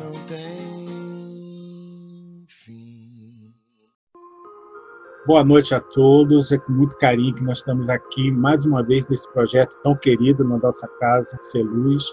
não 0.00 0.12
tem 0.26 1.66
fim. 2.48 3.54
Boa 5.26 5.44
noite 5.44 5.74
a 5.74 5.80
todos. 5.80 6.50
É 6.50 6.58
com 6.58 6.72
muito 6.72 6.96
carinho 6.96 7.34
que 7.34 7.44
nós 7.44 7.58
estamos 7.58 7.90
aqui 7.90 8.30
mais 8.30 8.64
uma 8.64 8.82
vez 8.82 9.06
nesse 9.08 9.30
projeto 9.32 9.76
tão 9.82 9.94
querido 9.94 10.42
na 10.42 10.56
nossa 10.56 10.88
casa, 10.98 11.36
Ser 11.42 11.62
Luz, 11.62 12.04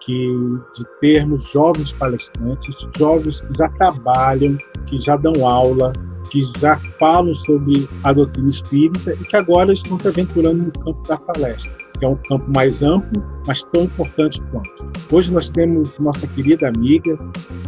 que 0.00 0.28
de 0.74 0.84
termos 1.00 1.50
jovens 1.50 1.94
palestrantes, 1.94 2.76
jovens 2.98 3.40
que 3.40 3.58
já 3.58 3.68
trabalham, 3.70 4.58
que 4.86 4.98
já 4.98 5.16
dão 5.16 5.48
aula, 5.48 5.92
que 6.30 6.44
já 6.60 6.78
falam 6.98 7.34
sobre 7.34 7.88
a 8.04 8.12
doutrina 8.12 8.48
espírita 8.48 9.14
e 9.14 9.24
que 9.24 9.36
agora 9.36 9.72
estão 9.72 9.98
se 9.98 10.06
aventurando 10.08 10.64
no 10.64 10.72
campo 10.72 11.08
da 11.08 11.16
palestra, 11.16 11.72
que 11.98 12.04
é 12.04 12.08
um 12.08 12.16
campo 12.28 12.50
mais 12.54 12.82
amplo, 12.82 13.22
mas 13.46 13.64
tão 13.64 13.84
importante 13.84 14.42
quanto. 14.50 14.89
Hoje 15.12 15.32
nós 15.32 15.50
temos 15.50 15.98
nossa 15.98 16.24
querida 16.24 16.68
amiga 16.68 17.18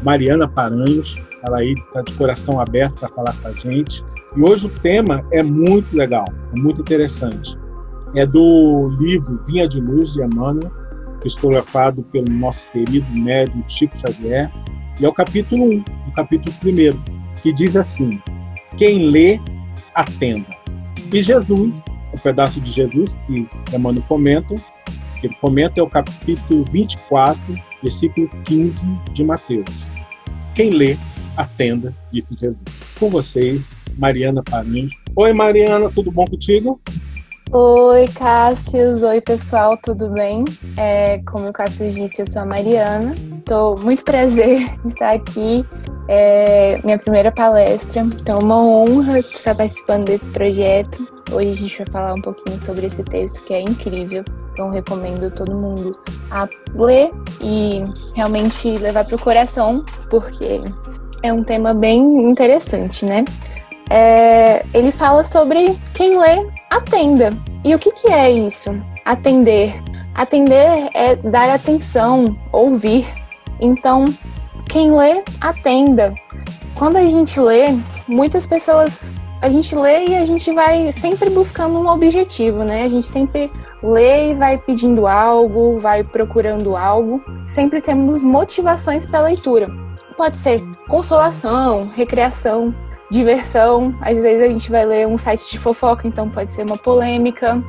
Mariana 0.05 0.47
Paranhos, 0.47 1.17
ela 1.45 1.59
aí 1.59 1.73
está 1.73 2.01
de 2.01 2.13
coração 2.13 2.61
aberto 2.61 3.01
para 3.01 3.09
falar 3.09 3.37
com 3.39 3.49
a 3.49 3.53
gente. 3.53 4.05
E 4.37 4.41
hoje 4.41 4.67
o 4.67 4.69
tema 4.69 5.27
é 5.33 5.43
muito 5.43 5.93
legal, 5.97 6.25
é 6.57 6.61
muito 6.61 6.83
interessante. 6.83 7.59
É 8.15 8.25
do 8.25 8.97
livro 9.01 9.43
Vinha 9.45 9.67
de 9.67 9.81
Luz, 9.81 10.13
de 10.13 10.23
Emmanuel, 10.23 10.71
psicografado 11.21 12.05
pelo 12.13 12.31
nosso 12.31 12.71
querido 12.71 13.07
médium 13.11 13.65
Chico 13.67 13.97
Xavier, 13.99 14.49
e 15.01 15.05
é 15.05 15.09
o 15.09 15.13
capítulo 15.13 15.65
1, 15.65 15.85
o 16.09 16.13
capítulo 16.15 16.55
1, 16.65 17.41
que 17.43 17.53
diz 17.53 17.77
assim: 17.77 18.21
Quem 18.77 19.11
lê, 19.11 19.41
atenda. 19.97 20.47
E 21.13 21.21
Jesus, 21.21 21.83
o 22.13 22.17
um 22.17 22.19
pedaço 22.23 22.61
de 22.61 22.71
Jesus 22.71 23.17
que 23.27 23.49
Emmanuel 23.75 24.05
comenta, 24.07 24.55
que 25.29 25.37
comenta 25.37 25.81
é 25.81 25.83
o 25.83 25.89
capítulo 25.89 26.65
24, 26.71 27.41
versículo 27.83 28.29
15 28.45 28.87
de 29.13 29.25
Mateus. 29.25 29.87
Quem 30.55 30.71
lê, 30.71 30.97
atenda, 31.37 31.95
disse 32.13 32.35
Jesus. 32.35 32.63
Com 32.99 33.09
vocês, 33.09 33.73
Mariana 33.97 34.43
Parinho. 34.43 34.91
Oi, 35.15 35.33
Mariana, 35.33 35.91
tudo 35.95 36.11
bom 36.11 36.25
contigo? 36.25 36.81
Oi, 37.53 38.09
Cássio. 38.09 39.07
Oi, 39.07 39.21
pessoal, 39.21 39.79
tudo 39.83 40.11
bem? 40.11 40.45
É, 40.77 41.19
como 41.19 41.49
o 41.49 41.53
Cássio 41.53 41.91
disse, 41.91 42.23
eu 42.23 42.27
sou 42.27 42.43
a 42.43 42.47
Mariana. 42.47 43.15
Estou 43.39 43.79
muito 43.79 44.05
prazer 44.05 44.63
em 44.85 44.89
estar 44.89 45.13
aqui. 45.13 45.65
É 46.09 46.81
minha 46.83 46.99
primeira 46.99 47.31
palestra, 47.31 48.01
então 48.01 48.39
é 48.39 48.45
uma 48.45 48.59
honra 48.59 49.19
estar 49.21 49.55
participando 49.55 50.05
desse 50.05 50.29
projeto. 50.31 51.07
Hoje 51.31 51.51
a 51.51 51.55
gente 51.55 51.79
vai 51.79 51.87
falar 51.93 52.15
um 52.15 52.21
pouquinho 52.21 52.59
sobre 52.59 52.87
esse 52.87 53.03
texto 53.05 53.45
que 53.45 53.55
é 53.55 53.61
incrível. 53.61 54.25
Então 54.53 54.69
recomendo 54.69 55.31
todo 55.31 55.55
mundo 55.55 55.97
a 56.31 56.49
ler 56.75 57.11
e 57.41 57.85
realmente 58.15 58.71
levar 58.79 59.05
para 59.05 59.17
o 59.17 59.21
coração, 59.21 59.85
porque 60.11 60.61
é 61.23 61.33
um 61.33 61.45
tema 61.45 61.73
bem 61.73 62.01
interessante, 62.29 63.05
né? 63.05 63.25
É, 63.89 64.65
ele 64.75 64.91
fala 64.91 65.23
sobre 65.23 65.79
quem 65.95 66.19
lê 66.19 66.49
atenda. 66.71 67.31
E 67.65 67.75
o 67.75 67.79
que, 67.79 67.93
que 67.93 68.09
é 68.09 68.31
isso? 68.31 68.71
Atender. 69.05 69.81
Atender 70.15 70.89
é 70.95 71.15
dar 71.17 71.49
atenção, 71.49 72.25
ouvir. 72.53 73.07
Então, 73.61 74.05
quem 74.73 74.91
lê, 74.91 75.23
atenda. 75.39 76.15
Quando 76.75 76.97
a 76.97 77.05
gente 77.05 77.39
lê, 77.39 77.67
muitas 78.09 78.47
pessoas. 78.47 79.13
A 79.43 79.51
gente 79.51 79.75
lê 79.75 80.07
e 80.07 80.15
a 80.15 80.25
gente 80.25 80.51
vai 80.53 80.91
sempre 80.93 81.29
buscando 81.29 81.79
um 81.79 81.89
objetivo, 81.89 82.65
né? 82.65 82.85
A 82.85 82.89
gente 82.89 83.07
sempre 83.07 83.51
lê 83.83 84.31
e 84.31 84.35
vai 84.35 84.57
pedindo 84.57 85.07
algo, 85.07 85.79
vai 85.79 86.03
procurando 86.03 86.75
algo. 86.75 87.23
Sempre 87.47 87.83
temos 87.83 88.23
motivações 88.23 89.05
para 89.05 89.19
a 89.19 89.23
leitura. 89.23 89.69
Pode 90.17 90.39
ser 90.39 90.63
consolação, 90.89 91.87
recreação, 91.95 92.75
diversão. 93.11 93.95
Às 94.01 94.19
vezes 94.19 94.43
a 94.43 94.49
gente 94.49 94.71
vai 94.71 94.87
ler 94.87 95.07
um 95.07 95.19
site 95.19 95.51
de 95.51 95.59
fofoca, 95.59 96.09
então 96.09 96.31
pode 96.31 96.51
ser 96.51 96.65
uma 96.65 96.79
polêmica. 96.79 97.63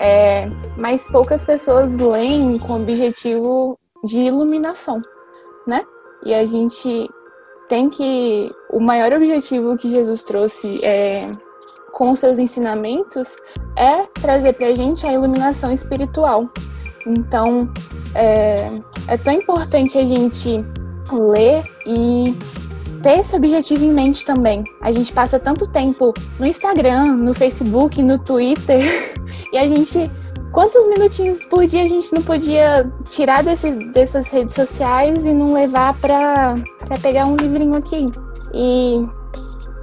É, 0.00 0.48
mas 0.76 1.08
poucas 1.08 1.44
pessoas 1.44 1.98
leem 1.98 2.58
com 2.58 2.74
o 2.74 2.82
objetivo 2.82 3.76
de 4.04 4.20
iluminação, 4.20 5.00
né? 5.66 5.82
E 6.24 6.32
a 6.32 6.46
gente 6.46 7.10
tem 7.68 7.88
que. 7.88 8.50
O 8.70 8.80
maior 8.80 9.12
objetivo 9.12 9.76
que 9.76 9.90
Jesus 9.90 10.22
trouxe 10.22 10.84
é, 10.84 11.22
com 11.92 12.14
seus 12.16 12.38
ensinamentos 12.38 13.36
é 13.76 14.02
trazer 14.20 14.54
para 14.54 14.68
a 14.68 14.74
gente 14.74 15.06
a 15.06 15.12
iluminação 15.12 15.72
espiritual. 15.72 16.48
Então, 17.06 17.70
é, 18.14 18.68
é 19.08 19.16
tão 19.18 19.32
importante 19.32 19.98
a 19.98 20.04
gente 20.04 20.64
ler 21.12 21.64
e 21.86 22.34
ter 23.02 23.18
esse 23.18 23.36
objetivo 23.36 23.84
em 23.84 23.92
mente 23.92 24.24
também. 24.24 24.64
A 24.80 24.90
gente 24.90 25.12
passa 25.12 25.38
tanto 25.38 25.66
tempo 25.66 26.14
no 26.38 26.46
Instagram, 26.46 27.16
no 27.16 27.34
Facebook, 27.34 28.02
no 28.02 28.18
Twitter, 28.18 28.82
e 29.52 29.58
a 29.58 29.68
gente. 29.68 30.10
Quantos 30.54 30.86
minutinhos 30.86 31.44
por 31.46 31.66
dia 31.66 31.82
a 31.82 31.88
gente 31.88 32.14
não 32.14 32.22
podia 32.22 32.88
tirar 33.10 33.42
desses, 33.42 33.74
dessas 33.92 34.28
redes 34.28 34.54
sociais 34.54 35.26
e 35.26 35.34
não 35.34 35.52
levar 35.52 35.98
para 35.98 36.54
pegar 37.02 37.26
um 37.26 37.34
livrinho 37.34 37.74
aqui 37.74 38.06
e, 38.54 39.04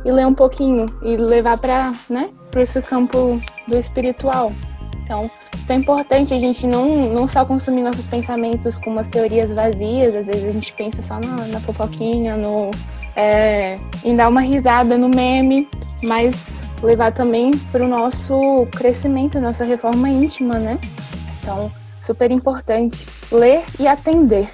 e 0.06 0.12
ler 0.14 0.26
um 0.26 0.34
pouquinho 0.34 0.86
e 1.04 1.18
levar 1.18 1.58
para 1.58 1.94
né, 2.10 2.30
esse 2.56 2.82
campo 2.82 3.38
do 3.68 3.78
espiritual? 3.78 4.54
Então, 5.04 5.30
é 5.68 5.74
importante 5.74 6.34
a 6.34 6.40
gente 6.40 6.66
não, 6.66 6.86
não 6.86 7.28
só 7.28 7.44
consumir 7.44 7.82
nossos 7.82 8.08
pensamentos 8.08 8.80
com 8.80 8.92
umas 8.92 9.10
teorias 9.10 9.52
vazias, 9.52 10.16
às 10.16 10.26
vezes 10.26 10.46
a 10.46 10.52
gente 10.54 10.74
pensa 10.74 11.02
só 11.02 11.20
na, 11.20 11.48
na 11.48 11.60
fofoquinha, 11.60 12.38
no, 12.38 12.72
é, 13.16 13.80
em 14.04 14.16
dar 14.16 14.30
uma 14.30 14.42
risada 14.42 14.98
no 14.98 15.10
meme, 15.10 15.68
mas 16.04 16.62
levar 16.82 17.12
também 17.14 17.52
para 17.72 17.86
o 17.86 17.88
nosso 17.88 18.68
crescimento, 18.72 19.40
nossa 19.40 19.64
reforma 19.64 20.10
íntima, 20.10 20.56
né? 20.56 20.80
Então, 21.42 21.72
super 22.02 22.32
importante 22.32 23.06
ler 23.32 23.64
e 23.80 23.88
atender. 23.88 24.50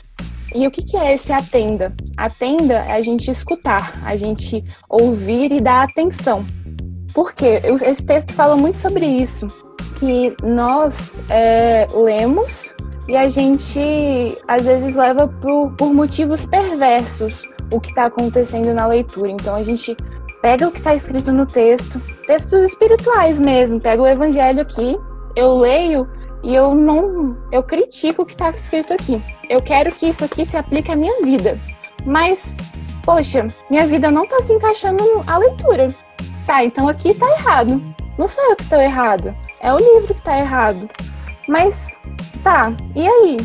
E 0.54 0.66
o 0.66 0.72
que, 0.72 0.84
que 0.84 0.98
é 0.98 1.14
esse 1.14 1.32
atenda? 1.32 1.94
Atenda 2.16 2.76
é 2.76 2.94
a 2.94 3.02
gente 3.02 3.30
escutar, 3.30 3.92
a 4.04 4.16
gente 4.16 4.64
ouvir 4.90 5.52
e 5.52 5.60
dar 5.60 5.84
atenção. 5.84 6.46
Por 7.14 7.34
quê? 7.34 7.62
Esse 7.64 8.06
texto 8.06 8.34
fala 8.34 8.56
muito 8.56 8.80
sobre 8.80 9.06
isso, 9.06 9.48
que 10.00 10.36
nós 10.44 11.22
é, 11.30 11.88
lemos 11.94 12.74
e 13.08 13.16
a 13.16 13.30
gente 13.30 14.38
às 14.48 14.66
vezes 14.66 14.96
leva 14.96 15.28
por, 15.28 15.72
por 15.76 15.94
motivos 15.94 16.46
perversos 16.46 17.44
o 17.72 17.80
que 17.80 17.90
está 17.90 18.06
acontecendo 18.06 18.74
na 18.74 18.88
leitura. 18.88 19.32
Então 19.32 19.56
a 19.56 19.64
gente 19.64 19.96
pega 20.42 20.68
o 20.68 20.72
que 20.72 20.78
está 20.78 20.96
escrito 20.96 21.32
no 21.32 21.46
texto, 21.46 22.02
textos 22.26 22.64
espirituais 22.64 23.40
mesmo, 23.40 23.80
pega 23.80 24.02
o 24.02 24.08
evangelho 24.08 24.62
aqui, 24.62 24.98
eu 25.36 25.58
leio 25.58 26.08
e 26.44 26.54
eu 26.56 26.74
não, 26.74 27.38
eu 27.52 27.64
critico 27.64 28.22
o 28.22 28.26
que 28.26 28.34
está 28.34 28.50
escrito 28.52 28.94
aqui. 28.94 29.22
Eu 29.50 29.62
quero 29.62 29.92
que 29.92 30.08
isso 30.08 30.24
aqui 30.24 30.46
se 30.46 30.58
aplique 30.58 30.92
à 30.92 30.96
minha 30.96 31.22
vida. 31.22 31.60
Mas, 32.06 32.58
poxa, 33.04 33.48
minha 33.70 33.86
vida 33.88 34.12
não 34.12 34.24
está 34.24 34.42
se 34.42 34.54
encaixando 34.54 35.04
à 35.26 35.38
leitura. 35.38 35.88
Tá, 36.46 36.64
então 36.64 36.88
aqui 36.88 37.10
está 37.10 37.28
errado. 37.40 37.82
Não 38.18 38.28
sou 38.28 38.44
eu 38.50 38.56
que 38.56 38.64
estou 38.64 38.82
errada, 38.82 39.36
é 39.60 39.72
o 39.74 39.78
livro 39.78 40.14
que 40.14 40.20
está 40.20 40.38
errado. 40.38 40.90
Mas, 41.48 42.00
tá, 42.44 42.74
e 42.96 43.08
aí? 43.08 43.38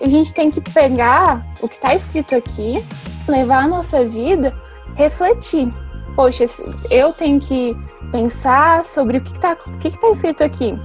A 0.00 0.08
gente 0.08 0.32
tem 0.32 0.50
que 0.50 0.60
pegar 0.60 1.46
o 1.60 1.68
que 1.68 1.74
está 1.74 1.94
escrito 1.94 2.34
aqui 2.34 2.84
levar 3.28 3.64
a 3.64 3.68
nossa 3.68 4.04
vida, 4.04 4.54
refletir. 4.94 5.72
Poxa, 6.14 6.44
eu 6.90 7.12
tenho 7.12 7.40
que 7.40 7.76
pensar 8.12 8.84
sobre 8.84 9.18
o 9.18 9.20
que 9.20 9.32
está 9.32 9.56
que 9.56 9.90
que 9.90 10.00
tá 10.00 10.08
escrito 10.10 10.44
aqui. 10.44 10.78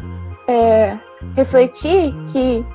É, 0.47 0.97
refletir 1.35 2.15
que 2.31 2.65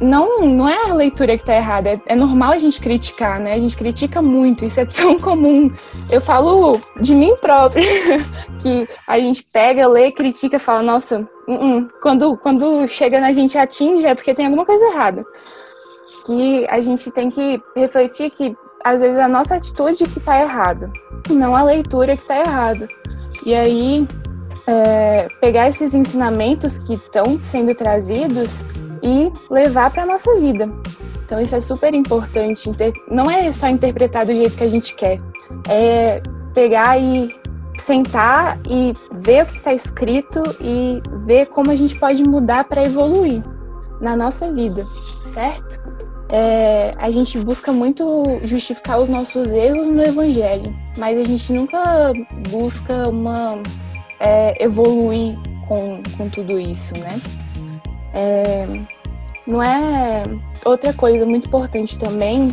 não, 0.00 0.40
não 0.40 0.68
é 0.68 0.90
a 0.90 0.94
leitura 0.94 1.36
que 1.36 1.42
está 1.42 1.56
errada, 1.56 1.90
é, 1.90 2.00
é, 2.06 2.14
normal 2.14 2.52
a 2.52 2.58
gente 2.58 2.80
criticar, 2.80 3.40
né? 3.40 3.54
A 3.54 3.58
gente 3.58 3.76
critica 3.76 4.22
muito, 4.22 4.64
isso 4.64 4.80
é 4.80 4.86
tão 4.86 5.18
comum. 5.18 5.68
Eu 6.10 6.20
falo 6.20 6.78
de 7.00 7.14
mim 7.14 7.34
própria, 7.36 7.84
que 8.60 8.88
a 9.06 9.18
gente 9.18 9.44
pega, 9.52 9.88
lê, 9.88 10.12
critica, 10.12 10.58
fala, 10.58 10.82
nossa, 10.82 11.28
uh 11.48 11.52
-uh. 11.52 11.88
Quando, 12.00 12.36
quando 12.36 12.86
chega 12.86 13.20
na 13.20 13.32
gente 13.32 13.58
atinge 13.58 14.06
é 14.06 14.14
porque 14.14 14.34
tem 14.34 14.46
alguma 14.46 14.64
coisa 14.64 14.84
errada 14.86 15.24
que 16.24 16.66
a 16.68 16.80
gente 16.80 17.10
tem 17.10 17.30
que 17.30 17.60
refletir 17.74 18.30
que 18.30 18.56
às 18.84 19.00
vezes 19.00 19.16
a 19.16 19.28
nossa 19.28 19.56
atitude 19.56 20.04
que 20.04 20.18
está 20.18 20.40
errada, 20.40 20.90
não 21.28 21.54
a 21.54 21.62
leitura 21.62 22.16
que 22.16 22.22
está 22.22 22.38
errada. 22.38 22.88
E 23.44 23.54
aí 23.54 24.06
é, 24.66 25.28
pegar 25.40 25.68
esses 25.68 25.94
ensinamentos 25.94 26.78
que 26.78 26.94
estão 26.94 27.38
sendo 27.42 27.74
trazidos 27.74 28.64
e 29.02 29.32
levar 29.50 29.90
para 29.90 30.06
nossa 30.06 30.34
vida. 30.36 30.68
Então 31.24 31.40
isso 31.40 31.54
é 31.54 31.60
super 31.60 31.94
importante. 31.94 32.70
Não 33.10 33.30
é 33.30 33.50
só 33.52 33.68
interpretar 33.68 34.26
do 34.26 34.34
jeito 34.34 34.56
que 34.56 34.64
a 34.64 34.70
gente 34.70 34.94
quer, 34.94 35.20
é 35.68 36.22
pegar 36.54 36.98
e 36.98 37.34
sentar 37.78 38.58
e 38.68 38.94
ver 39.12 39.44
o 39.44 39.46
que 39.46 39.56
está 39.56 39.72
escrito 39.72 40.42
e 40.60 41.02
ver 41.24 41.46
como 41.46 41.70
a 41.70 41.76
gente 41.76 41.98
pode 41.98 42.22
mudar 42.24 42.64
para 42.64 42.84
evoluir 42.84 43.42
na 44.00 44.16
nossa 44.16 44.50
vida, 44.50 44.84
certo? 45.32 45.85
É, 46.30 46.92
a 46.96 47.10
gente 47.10 47.38
busca 47.38 47.72
muito 47.72 48.24
justificar 48.42 49.00
os 49.00 49.08
nossos 49.08 49.50
erros 49.50 49.88
no 49.88 50.02
Evangelho, 50.02 50.74
mas 50.96 51.18
a 51.18 51.24
gente 51.24 51.52
nunca 51.52 52.12
busca 52.50 53.08
uma 53.08 53.58
é, 54.18 54.62
evoluir 54.62 55.36
com, 55.68 56.00
com 56.16 56.28
tudo 56.28 56.58
isso, 56.58 56.94
né? 56.98 57.20
É, 58.14 58.66
não 59.46 59.62
é 59.62 60.22
outra 60.64 60.92
coisa 60.92 61.24
muito 61.24 61.46
importante 61.46 61.98
também 61.98 62.52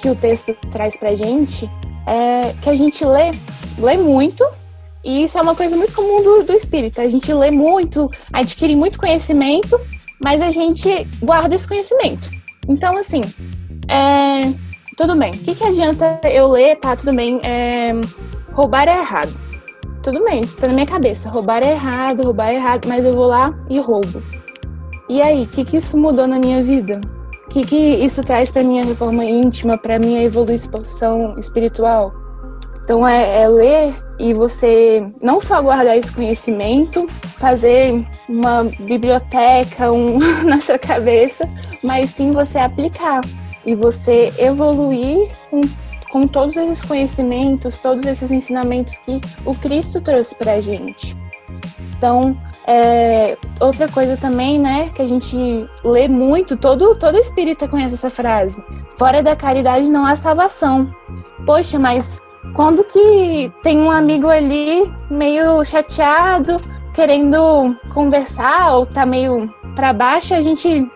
que 0.00 0.08
o 0.08 0.14
texto 0.14 0.54
traz 0.70 0.96
pra 0.96 1.14
gente 1.14 1.68
é 2.06 2.54
que 2.60 2.68
a 2.68 2.74
gente 2.74 3.04
lê, 3.04 3.30
lê 3.78 3.96
muito, 3.96 4.44
e 5.02 5.24
isso 5.24 5.38
é 5.38 5.42
uma 5.42 5.54
coisa 5.54 5.76
muito 5.76 5.94
comum 5.94 6.22
do, 6.22 6.44
do 6.44 6.52
espírito. 6.52 7.00
A 7.00 7.08
gente 7.08 7.32
lê 7.32 7.50
muito, 7.50 8.10
adquire 8.32 8.74
muito 8.76 8.98
conhecimento, 8.98 9.78
mas 10.22 10.40
a 10.40 10.50
gente 10.50 11.06
guarda 11.22 11.54
esse 11.54 11.66
conhecimento. 11.66 12.30
Então, 12.68 12.96
assim, 12.96 13.22
é, 13.88 14.52
tudo 14.96 15.16
bem. 15.16 15.30
O 15.30 15.38
que, 15.38 15.54
que 15.54 15.64
adianta 15.64 16.20
eu 16.24 16.48
ler, 16.48 16.76
tá? 16.76 16.96
Tudo 16.96 17.14
bem. 17.14 17.40
É, 17.42 17.92
roubar 18.52 18.88
é 18.88 18.98
errado. 18.98 19.34
Tudo 20.02 20.22
bem, 20.22 20.42
tá 20.42 20.66
na 20.66 20.74
minha 20.74 20.86
cabeça. 20.86 21.30
Roubar 21.30 21.62
é 21.62 21.72
errado, 21.72 22.22
roubar 22.22 22.50
é 22.50 22.54
errado, 22.54 22.86
mas 22.86 23.06
eu 23.06 23.12
vou 23.12 23.26
lá 23.26 23.54
e 23.70 23.78
roubo. 23.78 24.22
E 25.08 25.20
aí, 25.20 25.42
o 25.42 25.48
que, 25.48 25.64
que 25.64 25.76
isso 25.78 25.96
mudou 25.98 26.26
na 26.26 26.38
minha 26.38 26.62
vida? 26.62 27.00
O 27.46 27.48
que, 27.50 27.64
que 27.64 27.76
isso 27.76 28.22
traz 28.22 28.50
para 28.50 28.62
minha 28.62 28.84
reforma 28.84 29.24
íntima, 29.24 29.78
para 29.78 29.98
minha 29.98 30.22
evolução 30.22 31.38
espiritual? 31.38 32.23
Então, 32.84 33.06
é, 33.08 33.42
é 33.42 33.48
ler 33.48 33.94
e 34.18 34.34
você 34.34 35.06
não 35.22 35.40
só 35.40 35.60
guardar 35.60 35.96
esse 35.96 36.12
conhecimento, 36.12 37.08
fazer 37.38 38.06
uma 38.28 38.64
biblioteca 38.64 39.90
um, 39.90 40.18
na 40.44 40.60
sua 40.60 40.78
cabeça, 40.78 41.48
mas 41.82 42.10
sim 42.10 42.30
você 42.30 42.58
aplicar 42.58 43.22
e 43.64 43.74
você 43.74 44.32
evoluir 44.38 45.30
com, 45.50 45.62
com 46.12 46.26
todos 46.26 46.56
esses 46.58 46.84
conhecimentos, 46.84 47.78
todos 47.78 48.04
esses 48.04 48.30
ensinamentos 48.30 48.98
que 48.98 49.18
o 49.46 49.54
Cristo 49.54 50.00
trouxe 50.02 50.34
para 50.34 50.52
a 50.52 50.60
gente. 50.60 51.16
Então, 51.96 52.36
é, 52.66 53.36
outra 53.60 53.88
coisa 53.88 54.16
também, 54.16 54.58
né, 54.58 54.90
que 54.94 55.00
a 55.00 55.06
gente 55.06 55.36
lê 55.82 56.06
muito, 56.06 56.56
todo, 56.56 56.94
todo 56.96 57.16
espírita 57.16 57.66
conhece 57.66 57.94
essa 57.94 58.10
frase: 58.10 58.62
fora 58.98 59.22
da 59.22 59.34
caridade 59.34 59.88
não 59.88 60.04
há 60.04 60.14
salvação. 60.14 60.94
Poxa, 61.46 61.78
mas 61.78 62.22
quando 62.52 62.84
que 62.84 63.52
tem 63.62 63.78
um 63.78 63.90
amigo 63.90 64.28
ali 64.28 64.92
meio 65.10 65.64
chateado, 65.64 66.56
querendo 66.94 67.76
conversar 67.92 68.76
ou 68.76 68.86
tá 68.86 69.04
meio 69.04 69.52
para 69.74 69.92
baixo, 69.92 70.34
a 70.34 70.40
gente 70.40 70.88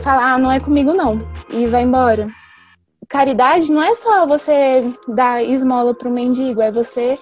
fala, 0.00 0.32
ah, 0.32 0.38
não 0.38 0.50
é 0.50 0.58
comigo 0.60 0.92
não, 0.92 1.20
e 1.50 1.66
vai 1.66 1.82
embora. 1.82 2.28
Caridade 3.08 3.70
não 3.70 3.82
é 3.82 3.94
só 3.94 4.26
você 4.26 4.80
dar 5.06 5.42
esmola 5.42 5.94
pro 5.94 6.10
mendigo, 6.10 6.60
é 6.60 6.72
você 6.72 7.18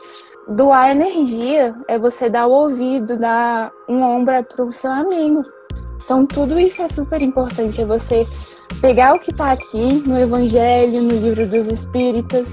doar 0.48 0.90
energia, 0.90 1.74
é 1.88 1.98
você 1.98 2.28
dar 2.28 2.46
o 2.46 2.52
ouvido, 2.52 3.18
dar 3.18 3.70
um 3.88 4.02
ombro 4.02 4.42
pro 4.44 4.70
seu 4.70 4.90
amigo. 4.90 5.42
Então 6.02 6.26
tudo 6.26 6.58
isso 6.58 6.82
é 6.82 6.88
super 6.88 7.20
importante, 7.20 7.82
é 7.82 7.84
você 7.84 8.26
pegar 8.80 9.14
o 9.14 9.18
que 9.18 9.30
está 9.30 9.50
aqui 9.50 10.02
no 10.06 10.18
Evangelho, 10.18 11.02
no 11.02 11.14
livro 11.14 11.46
dos 11.46 11.66
Espíritas, 11.66 12.48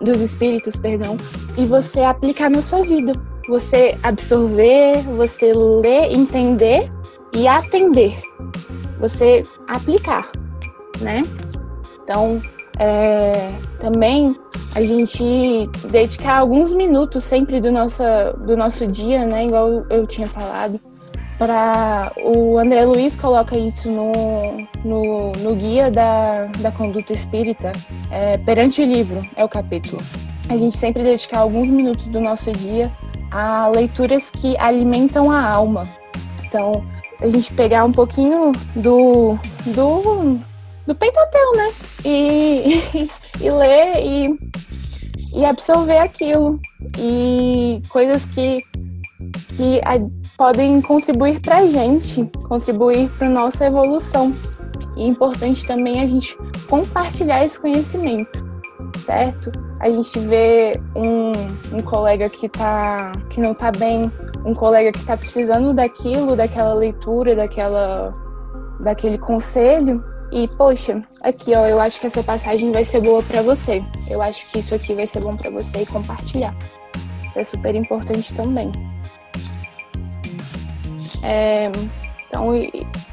dos 0.00 0.20
espíritos, 0.20 0.76
perdão, 0.76 1.16
e 1.56 1.64
você 1.64 2.00
aplicar 2.00 2.50
na 2.50 2.62
sua 2.62 2.82
vida. 2.82 3.12
Você 3.48 3.96
absorver, 4.02 5.02
você 5.16 5.52
ler, 5.54 6.12
entender 6.12 6.92
e 7.32 7.48
atender. 7.48 8.20
Você 9.00 9.42
aplicar, 9.66 10.30
né? 11.00 11.22
Então, 12.02 12.42
é, 12.78 13.52
também 13.80 14.36
a 14.74 14.82
gente 14.82 15.22
dedicar 15.90 16.38
alguns 16.38 16.72
minutos 16.72 17.24
sempre 17.24 17.60
do 17.60 17.72
nosso, 17.72 18.02
do 18.46 18.56
nosso 18.56 18.86
dia, 18.86 19.24
né? 19.24 19.46
Igual 19.46 19.86
eu 19.88 20.06
tinha 20.06 20.26
falado, 20.26 20.78
para 21.38 22.12
o 22.16 22.58
André 22.58 22.84
Luiz 22.84 23.14
coloca 23.14 23.56
isso 23.56 23.88
no, 23.88 24.12
no, 24.84 25.32
no 25.32 25.54
guia 25.54 25.88
da, 25.88 26.46
da 26.58 26.72
conduta 26.72 27.12
espírita, 27.12 27.70
é, 28.10 28.36
perante 28.38 28.82
o 28.82 28.84
livro, 28.84 29.22
é 29.36 29.44
o 29.44 29.48
capítulo. 29.48 30.02
A 30.48 30.56
gente 30.56 30.76
sempre 30.76 31.04
dedicar 31.04 31.38
alguns 31.38 31.68
minutos 31.68 32.08
do 32.08 32.20
nosso 32.20 32.50
dia 32.50 32.90
a 33.30 33.68
leituras 33.68 34.30
que 34.30 34.56
alimentam 34.58 35.30
a 35.30 35.40
alma. 35.40 35.86
Então, 36.44 36.72
a 37.20 37.28
gente 37.28 37.52
pegar 37.52 37.84
um 37.84 37.92
pouquinho 37.92 38.52
do, 38.74 39.38
do, 39.66 40.38
do 40.86 40.94
Pentateu, 40.94 41.56
né? 41.56 41.72
E, 42.04 43.08
e 43.40 43.50
ler 43.50 43.96
e, 43.98 44.38
e 45.36 45.44
absorver 45.44 45.98
aquilo. 45.98 46.58
E 46.98 47.82
coisas 47.88 48.26
que, 48.26 48.64
que 49.56 49.80
podem 50.38 50.80
contribuir 50.80 51.40
para 51.40 51.56
a 51.56 51.66
gente, 51.66 52.24
contribuir 52.44 53.10
para 53.18 53.28
nossa 53.28 53.66
evolução. 53.66 54.32
E 54.96 55.02
é 55.02 55.06
importante 55.06 55.66
também 55.66 56.00
a 56.00 56.06
gente 56.06 56.38
compartilhar 56.70 57.44
esse 57.44 57.60
conhecimento, 57.60 58.44
certo? 59.04 59.50
A 59.80 59.90
gente 59.90 60.16
vê 60.20 60.72
um, 60.94 61.76
um 61.76 61.82
colega 61.82 62.28
que, 62.28 62.48
tá, 62.48 63.10
que 63.28 63.40
não 63.40 63.50
está 63.50 63.72
bem, 63.72 64.10
um 64.44 64.54
colega 64.54 64.92
que 64.92 64.98
está 64.98 65.16
precisando 65.16 65.74
daquilo, 65.74 66.36
daquela 66.36 66.72
leitura, 66.72 67.34
daquela, 67.34 68.12
daquele 68.80 69.18
conselho, 69.18 70.02
e 70.30 70.46
poxa, 70.46 71.00
aqui 71.22 71.52
ó, 71.56 71.66
eu 71.66 71.80
acho 71.80 72.00
que 72.00 72.06
essa 72.06 72.22
passagem 72.22 72.70
vai 72.70 72.84
ser 72.84 73.00
boa 73.00 73.22
para 73.22 73.42
você. 73.42 73.82
Eu 74.08 74.22
acho 74.22 74.50
que 74.50 74.58
isso 74.60 74.74
aqui 74.74 74.94
vai 74.94 75.06
ser 75.06 75.20
bom 75.20 75.36
para 75.36 75.50
você 75.50 75.82
e 75.82 75.86
compartilhar. 75.86 76.54
Isso 77.24 77.38
é 77.38 77.44
super 77.44 77.74
importante 77.74 78.32
também. 78.34 78.70
É, 81.22 81.70
então, 82.28 82.52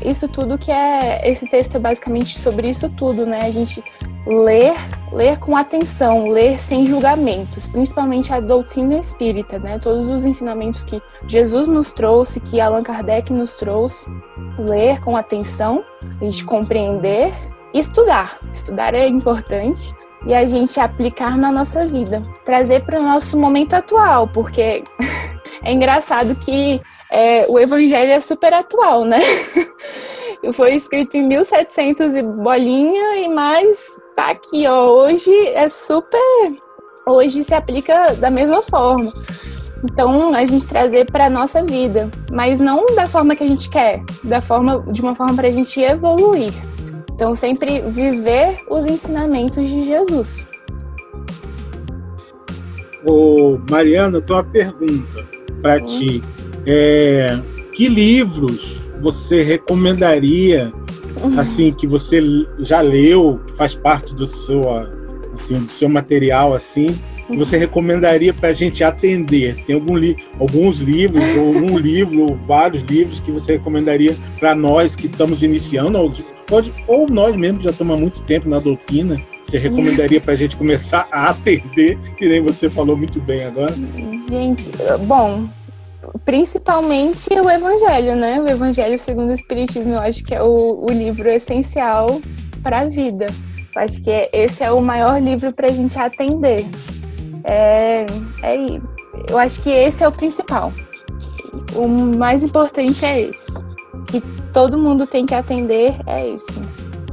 isso 0.04 0.28
tudo 0.28 0.58
que 0.58 0.72
é. 0.72 1.22
Esse 1.30 1.48
texto 1.48 1.76
é 1.76 1.80
basicamente 1.80 2.40
sobre 2.40 2.70
isso 2.70 2.90
tudo, 2.90 3.26
né? 3.26 3.40
A 3.44 3.52
gente 3.52 3.84
ler, 4.28 4.76
ler 5.12 5.40
com 5.40 5.56
atenção, 5.56 6.28
ler 6.30 6.60
sem 6.60 6.86
julgamentos, 6.86 7.70
principalmente 7.70 8.34
a 8.34 8.40
doutrina 8.40 8.98
espírita, 8.98 9.58
né? 9.58 9.80
Todos 9.80 10.08
os 10.08 10.26
ensinamentos 10.26 10.84
que 10.84 11.02
Jesus 11.28 11.68
nos 11.68 11.94
trouxe, 11.94 12.40
que 12.40 12.60
Allan 12.60 12.84
Kardec 12.84 13.32
nos 13.32 13.56
trouxe, 13.56 14.10
ler 14.58 15.00
com 15.00 15.16
atenção, 15.16 15.84
a 16.20 16.24
gente 16.24 16.44
compreender 16.44 17.34
estudar. 17.80 18.38
Estudar 18.54 18.94
é 18.94 19.08
importante 19.08 19.94
e 20.26 20.34
a 20.34 20.46
gente 20.46 20.80
aplicar 20.80 21.38
na 21.38 21.52
nossa 21.52 21.86
vida, 21.86 22.24
trazer 22.44 22.84
para 22.84 23.00
o 23.00 23.04
nosso 23.04 23.38
momento 23.38 23.74
atual, 23.74 24.28
porque 24.28 24.84
é 25.64 25.72
engraçado 25.72 26.36
que 26.36 26.82
é, 27.12 27.46
o 27.48 27.60
evangelho 27.60 28.12
é 28.12 28.20
super 28.20 28.54
atual, 28.54 29.06
né? 29.06 29.20
Foi 30.54 30.76
escrito 30.76 31.16
em 31.18 31.24
1700 31.24 32.16
e 32.16 32.22
bolinha, 32.22 33.18
e 33.18 33.30
mais 33.30 33.96
tá 34.16 34.32
aqui, 34.32 34.68
ó. 34.68 34.90
Hoje 34.90 35.32
é 35.50 35.70
super. 35.70 36.56
Hoje 37.08 37.44
se 37.44 37.54
aplica 37.54 38.14
da 38.14 38.30
mesma 38.30 38.62
forma. 38.62 39.12
Então, 39.84 40.34
a 40.34 40.46
gente 40.46 40.68
trazer 40.68 41.06
para 41.06 41.30
nossa 41.30 41.64
vida, 41.64 42.10
mas 42.32 42.60
não 42.60 42.86
da 42.96 43.08
forma 43.08 43.36
que 43.36 43.44
a 43.44 43.48
gente 43.48 43.70
quer, 43.70 44.04
da 44.24 44.42
forma 44.42 44.84
de 44.92 45.02
uma 45.02 45.14
forma 45.14 45.36
para 45.36 45.48
a 45.48 45.52
gente 45.52 45.80
evoluir. 45.80 46.54
Então, 47.14 47.36
sempre 47.36 47.82
viver 47.82 48.58
os 48.70 48.86
ensinamentos 48.88 49.70
de 49.70 49.86
Jesus. 49.86 50.48
Ô, 53.08 53.60
Mariana, 53.70 54.20
tua 54.20 54.44
pergunta 54.44 55.26
para 55.62 55.80
ti. 55.80 56.22
É, 56.68 57.40
que 57.74 57.88
livros 57.88 58.82
você 59.02 59.44
recomendaria, 59.44 60.74
uhum. 61.22 61.40
assim, 61.40 61.72
que 61.72 61.86
você 61.86 62.22
já 62.60 62.82
leu, 62.82 63.40
que 63.46 63.54
faz 63.54 63.76
parte 63.76 64.16
do 64.16 64.26
seu, 64.26 64.62
assim, 65.34 65.60
do 65.60 65.70
seu 65.70 65.90
material, 65.90 66.54
assim, 66.54 66.88
que 67.28 67.38
você 67.38 67.58
recomendaria 67.58 68.34
para 68.34 68.50
a 68.50 68.54
gente 68.54 68.84
atender? 68.84 69.56
Tem 69.66 69.76
algum 69.76 69.98
li 69.98 70.16
alguns 70.40 70.80
livros, 70.80 71.26
ou 71.38 71.56
um 71.56 71.78
livro, 71.80 72.22
ou 72.22 72.36
vários 72.36 72.84
livros 72.84 73.20
que 73.20 73.32
você 73.32 73.54
recomendaria 73.54 74.16
para 74.40 74.56
nós 74.56 74.96
que 74.96 75.08
estamos 75.08 75.44
iniciando, 75.44 75.98
ou, 75.98 76.12
pode, 76.46 76.74
ou 76.88 77.08
nós 77.10 77.36
mesmos 77.36 77.64
já 77.64 77.72
estamos 77.72 77.96
há 77.96 78.00
muito 78.00 78.22
tempo 78.22 78.48
na 78.48 78.60
doutrina, 78.60 79.18
você 79.44 79.58
recomendaria 79.58 80.20
para 80.20 80.34
a 80.34 80.36
gente 80.36 80.56
começar 80.56 81.08
a 81.12 81.30
atender, 81.30 81.98
que 82.18 82.28
nem 82.28 82.42
você 82.42 82.70
falou 82.70 82.98
muito 82.98 83.20
bem 83.20 83.44
agora? 83.44 83.74
Gente, 84.30 84.72
bom, 85.06 85.48
principalmente 86.24 87.28
o 87.34 87.50
Evangelho, 87.50 88.16
né? 88.16 88.40
O 88.40 88.48
Evangelho 88.48 88.98
segundo 88.98 89.30
o 89.30 89.34
Espiritismo, 89.34 89.94
eu 89.94 90.00
acho 90.00 90.24
que 90.24 90.34
é 90.34 90.42
o, 90.42 90.86
o 90.88 90.92
livro 90.92 91.28
essencial 91.30 92.22
para 92.64 92.82
a 92.82 92.86
vida. 92.86 93.28
Eu 93.76 93.82
acho 93.82 94.02
que 94.04 94.10
é, 94.10 94.30
esse 94.32 94.64
é 94.64 94.72
o 94.72 94.82
maior 94.82 95.22
livro 95.22 95.52
para 95.52 95.68
a 95.68 95.72
gente 95.72 95.98
atender. 96.00 96.66
É, 97.44 98.06
é, 98.42 98.66
eu 99.30 99.38
acho 99.38 99.62
que 99.62 99.70
esse 99.70 100.04
é 100.04 100.08
o 100.08 100.12
principal. 100.12 100.72
O 101.76 101.88
mais 101.88 102.44
importante 102.44 103.04
é 103.06 103.22
esse. 103.22 103.52
Que 104.08 104.22
todo 104.54 104.78
mundo 104.78 105.06
tem 105.06 105.26
que 105.26 105.34
atender 105.34 105.96
é 106.06 106.30
esse. 106.30 106.62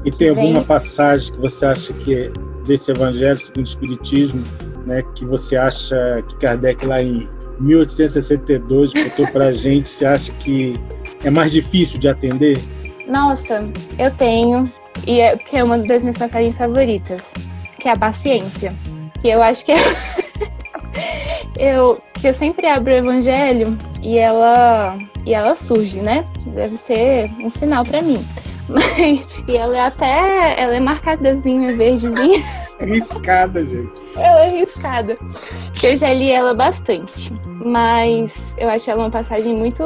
E 0.05 0.11
tem 0.11 0.31
alguma 0.31 0.55
vem... 0.55 0.65
passagem 0.65 1.33
que 1.33 1.41
você 1.41 1.67
acha 1.67 1.93
que 1.93 2.15
é 2.15 2.33
desse 2.65 2.91
Evangelho 2.91 3.39
segundo 3.39 3.67
o 3.67 3.69
Espiritismo, 3.69 4.45
né, 4.87 5.03
que 5.15 5.25
você 5.25 5.57
acha 5.57 6.23
que 6.29 6.37
Kardec 6.37 6.87
lá 6.87 7.03
em 7.03 7.29
1862 7.63 8.93
botou 8.93 9.27
para 9.29 9.47
a 9.47 9.53
gente, 9.53 9.89
você 9.89 10.05
acha 10.05 10.33
que 10.33 10.75
é 11.25 11.31
mais 11.31 11.53
difícil 11.53 11.99
de 11.99 12.09
atender? 12.09 12.59
Nossa, 13.07 13.69
eu 13.99 14.11
tenho, 14.11 14.65
e 15.07 15.21
é 15.21 15.37
porque 15.37 15.57
é 15.57 15.65
uma 15.65 15.79
das 15.79 16.03
minhas 16.03 16.17
passagens 16.17 16.57
favoritas, 16.57 17.33
que 17.79 17.89
é 17.89 17.93
a 17.93 17.97
paciência. 17.97 18.73
Que 19.21 19.29
eu 19.29 19.43
acho 19.43 19.65
que 19.65 19.73
é. 19.73 19.79
eu, 21.77 22.01
que 22.15 22.29
eu 22.29 22.35
sempre 22.35 22.67
abro 22.67 22.93
o 22.93 22.97
evangelho 22.97 23.77
e 24.03 24.19
ela, 24.19 24.99
e 25.25 25.33
ela 25.33 25.55
surge, 25.55 26.01
né? 26.01 26.25
Deve 26.47 26.77
ser 26.77 27.31
um 27.43 27.51
sinal 27.51 27.85
para 27.85 28.03
mim. 28.03 28.25
E 29.49 29.57
ela 29.57 29.77
é 29.77 29.81
até. 29.81 30.61
Ela 30.61 30.77
é 30.77 30.81
marcadazinha, 30.81 31.77
verdezinha. 31.77 32.43
Riscada, 32.85 33.65
gente. 33.65 33.93
Ela 34.17 34.47
é 34.47 34.49
riscada. 34.49 35.17
Eu 35.83 35.97
já 35.97 36.13
li 36.13 36.31
ela 36.31 36.55
bastante. 36.55 37.33
Mas 37.65 38.57
eu 38.59 38.69
acho 38.69 38.91
ela 38.91 39.03
uma 39.03 39.11
passagem 39.11 39.57
muito. 39.57 39.83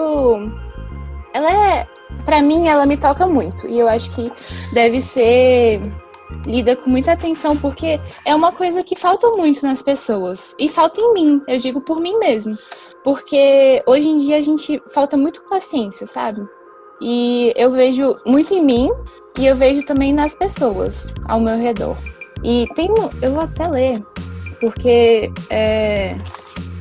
Ela 1.33 1.51
é. 1.51 1.87
Pra 2.25 2.41
mim, 2.41 2.67
ela 2.67 2.87
me 2.87 2.97
toca 2.97 3.27
muito. 3.27 3.69
E 3.69 3.79
eu 3.79 3.89
acho 3.89 4.11
que 4.13 4.33
deve 4.73 5.01
ser 5.01 5.81
lida 6.45 6.77
com 6.77 6.89
muita 6.91 7.13
atenção, 7.13 7.57
porque 7.57 8.01
é 8.25 8.35
uma 8.35 8.53
coisa 8.53 8.83
que 8.83 8.97
falta 8.97 9.29
muito 9.31 9.65
nas 9.65 9.83
pessoas. 9.83 10.55
E 10.59 10.69
falta 10.69 11.01
em 11.01 11.13
mim, 11.13 11.43
eu 11.47 11.59
digo 11.59 11.81
por 11.81 12.01
mim 12.01 12.19
mesmo. 12.19 12.57
Porque 13.05 13.83
hoje 13.87 14.09
em 14.09 14.19
dia 14.19 14.39
a 14.39 14.43
gente 14.43 14.83
falta 14.89 15.17
muito 15.17 15.45
paciência, 15.45 16.07
sabe? 16.07 16.47
E 17.01 17.53
eu 17.57 17.71
vejo 17.71 18.17
muito 18.25 18.55
em 18.55 18.65
mim 18.65 18.91
e 19.39 19.47
eu 19.47 19.55
vejo 19.55 19.85
também 19.85 20.13
nas 20.13 20.35
pessoas 20.35 21.13
ao 21.29 21.41
meu 21.41 21.57
redor. 21.59 21.97
E 22.43 22.67
tem 22.75 22.91
um, 22.91 23.09
eu 23.23 23.33
vou 23.33 23.43
até 23.43 23.67
ler, 23.67 24.03
porque 24.61 25.31
é, 25.51 26.17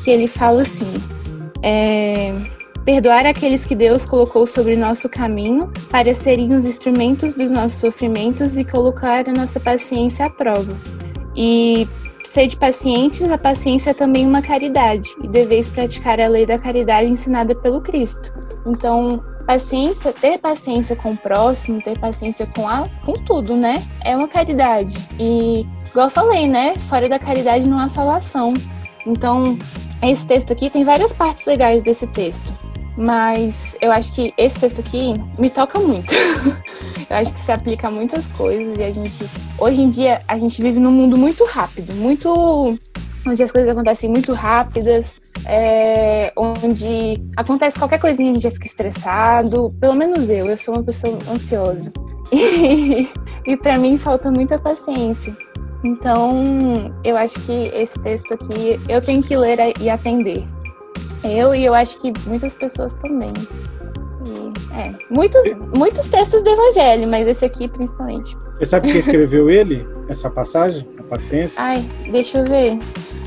que 0.03 0.09
ele 0.09 0.27
fala 0.27 0.61
assim: 0.61 0.93
é, 1.61 2.33
perdoar 2.85 3.25
aqueles 3.25 3.65
que 3.65 3.75
Deus 3.75 4.05
colocou 4.05 4.45
sobre 4.45 4.75
nosso 4.75 5.09
caminho 5.09 5.71
para 5.89 6.13
serem 6.13 6.53
os 6.53 6.65
instrumentos 6.65 7.33
dos 7.33 7.49
nossos 7.49 7.79
sofrimentos 7.79 8.57
e 8.57 8.63
colocar 8.63 9.27
a 9.27 9.33
nossa 9.33 9.59
paciência 9.59 10.27
à 10.27 10.29
prova. 10.29 10.75
E 11.35 11.87
sede 12.23 12.55
pacientes, 12.57 13.29
a 13.31 13.37
paciência 13.37 13.91
é 13.91 13.93
também 13.93 14.25
uma 14.27 14.41
caridade, 14.41 15.15
e 15.23 15.27
deveis 15.27 15.69
praticar 15.69 16.19
a 16.19 16.27
lei 16.27 16.45
da 16.45 16.59
caridade 16.59 17.09
ensinada 17.09 17.55
pelo 17.55 17.81
Cristo. 17.81 18.31
Então, 18.67 19.23
paciência, 19.45 20.11
ter 20.11 20.37
paciência 20.39 20.95
com 20.95 21.11
o 21.11 21.17
próximo, 21.17 21.81
ter 21.81 21.97
paciência 21.97 22.47
com 22.47 22.67
a, 22.67 22.83
com 23.05 23.13
tudo, 23.13 23.55
né? 23.55 23.75
É 24.03 24.15
uma 24.15 24.27
caridade. 24.27 24.97
E 25.19 25.65
igual 25.87 26.07
eu 26.07 26.09
falei, 26.11 26.47
né? 26.47 26.75
Fora 26.75 27.07
da 27.07 27.19
caridade 27.19 27.69
não 27.69 27.79
há 27.79 27.87
salvação. 27.87 28.53
Então, 29.05 29.57
esse 30.01 30.25
texto 30.25 30.51
aqui 30.51 30.69
tem 30.69 30.83
várias 30.83 31.13
partes 31.13 31.45
legais 31.45 31.83
desse 31.83 32.07
texto. 32.07 32.53
Mas 32.97 33.75
eu 33.81 33.91
acho 33.91 34.13
que 34.13 34.33
esse 34.37 34.59
texto 34.59 34.79
aqui 34.79 35.13
me 35.37 35.49
toca 35.49 35.79
muito. 35.79 36.13
eu 37.09 37.15
acho 37.17 37.33
que 37.33 37.39
se 37.39 37.51
aplica 37.51 37.87
a 37.87 37.91
muitas 37.91 38.31
coisas 38.31 38.77
e 38.77 38.83
a 38.83 38.91
gente 38.91 39.25
hoje 39.57 39.81
em 39.81 39.89
dia 39.89 40.21
a 40.27 40.37
gente 40.37 40.61
vive 40.61 40.79
num 40.79 40.91
mundo 40.91 41.17
muito 41.17 41.43
rápido, 41.45 41.93
muito 41.93 42.77
onde 43.27 43.43
as 43.43 43.51
coisas 43.51 43.69
acontecem 43.69 44.09
muito 44.09 44.33
rápidas, 44.33 45.21
é, 45.45 46.31
onde 46.35 47.13
acontece 47.35 47.77
qualquer 47.77 47.99
coisinha 47.99 48.31
a 48.31 48.33
gente 48.33 48.43
já 48.43 48.51
fica 48.51 48.67
estressado. 48.67 49.73
Pelo 49.79 49.93
menos 49.93 50.29
eu, 50.29 50.45
eu 50.47 50.57
sou 50.57 50.75
uma 50.75 50.83
pessoa 50.83 51.17
ansiosa. 51.29 51.91
E, 52.33 53.07
e 53.45 53.55
para 53.55 53.77
mim 53.77 53.99
falta 53.99 54.31
muita 54.31 54.57
paciência. 54.57 55.37
Então, 55.83 56.91
eu 57.03 57.15
acho 57.15 57.39
que 57.41 57.69
esse 57.75 57.99
texto 57.99 58.33
aqui 58.33 58.79
eu 58.89 58.99
tenho 58.99 59.21
que 59.21 59.37
ler 59.37 59.59
e 59.79 59.87
atender. 59.87 60.43
Eu 61.23 61.53
e 61.53 61.63
eu 61.63 61.75
acho 61.75 62.01
que 62.01 62.11
muitas 62.25 62.55
pessoas 62.55 62.95
também. 62.95 63.31
E, 64.25 64.73
é, 64.73 64.95
muitos, 65.11 65.41
muitos 65.77 66.07
textos 66.07 66.43
do 66.43 66.49
Evangelho, 66.49 67.07
mas 67.07 67.27
esse 67.27 67.45
aqui 67.45 67.67
principalmente. 67.67 68.35
Você 68.55 68.65
sabe 68.65 68.91
quem 68.91 68.99
escreveu 68.99 69.47
ele? 69.47 69.87
Essa 70.09 70.29
passagem? 70.29 70.87
Paciência? 71.09 71.61
Ai, 71.61 71.83
deixa 72.11 72.39
eu 72.39 72.45
ver. 72.45 72.79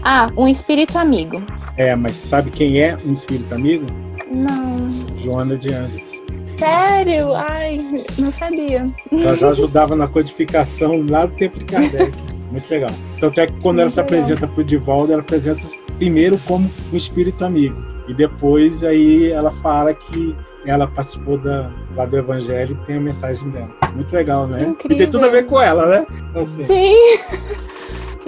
Ah, 0.02 0.28
um 0.36 0.48
espírito 0.48 0.98
amigo. 0.98 1.42
É, 1.76 1.94
mas 1.94 2.16
sabe 2.16 2.50
quem 2.50 2.80
é 2.80 2.96
um 3.04 3.12
espírito 3.12 3.54
amigo? 3.54 3.86
Não. 4.30 4.90
Joana 5.18 5.56
de 5.56 5.72
Anjos. 5.72 6.02
Sério? 6.46 7.34
Ai, 7.34 7.76
não 8.18 8.32
sabia. 8.32 8.90
Ela 9.12 9.36
já 9.36 9.50
ajudava 9.50 9.94
na 9.94 10.08
codificação 10.08 11.04
lá 11.08 11.26
do 11.26 11.34
tempo 11.34 11.58
de 11.58 11.64
Kardec. 11.64 12.12
Muito 12.50 12.68
legal. 12.70 12.90
Tanto 13.20 13.40
é 13.40 13.46
que 13.46 13.52
quando 13.54 13.76
Muito 13.76 13.80
ela 13.80 13.90
se 13.90 14.00
apresenta 14.00 14.46
para 14.46 14.60
o 14.60 14.64
Divaldo, 14.64 15.12
ela 15.12 15.22
apresenta 15.22 15.62
primeiro 15.98 16.38
como 16.46 16.68
um 16.92 16.96
espírito 16.96 17.44
amigo. 17.44 17.76
E 18.08 18.14
depois 18.14 18.82
aí 18.82 19.30
ela 19.30 19.50
fala 19.50 19.92
que 19.92 20.34
ela 20.64 20.86
participou 20.86 21.38
da, 21.38 21.70
lá 21.94 22.04
do 22.04 22.16
Evangelho 22.16 22.78
e 22.82 22.86
tem 22.86 22.96
a 22.96 23.00
mensagem 23.00 23.50
dela. 23.50 23.70
Muito 23.94 24.12
legal, 24.12 24.46
né? 24.46 24.62
Incrível. 24.62 24.96
E 24.96 24.98
tem 24.98 25.10
tudo 25.10 25.26
a 25.26 25.28
ver 25.28 25.46
com 25.46 25.60
ela, 25.60 25.86
né? 25.86 26.06
Assim. 26.34 26.64
Sim. 26.64 26.94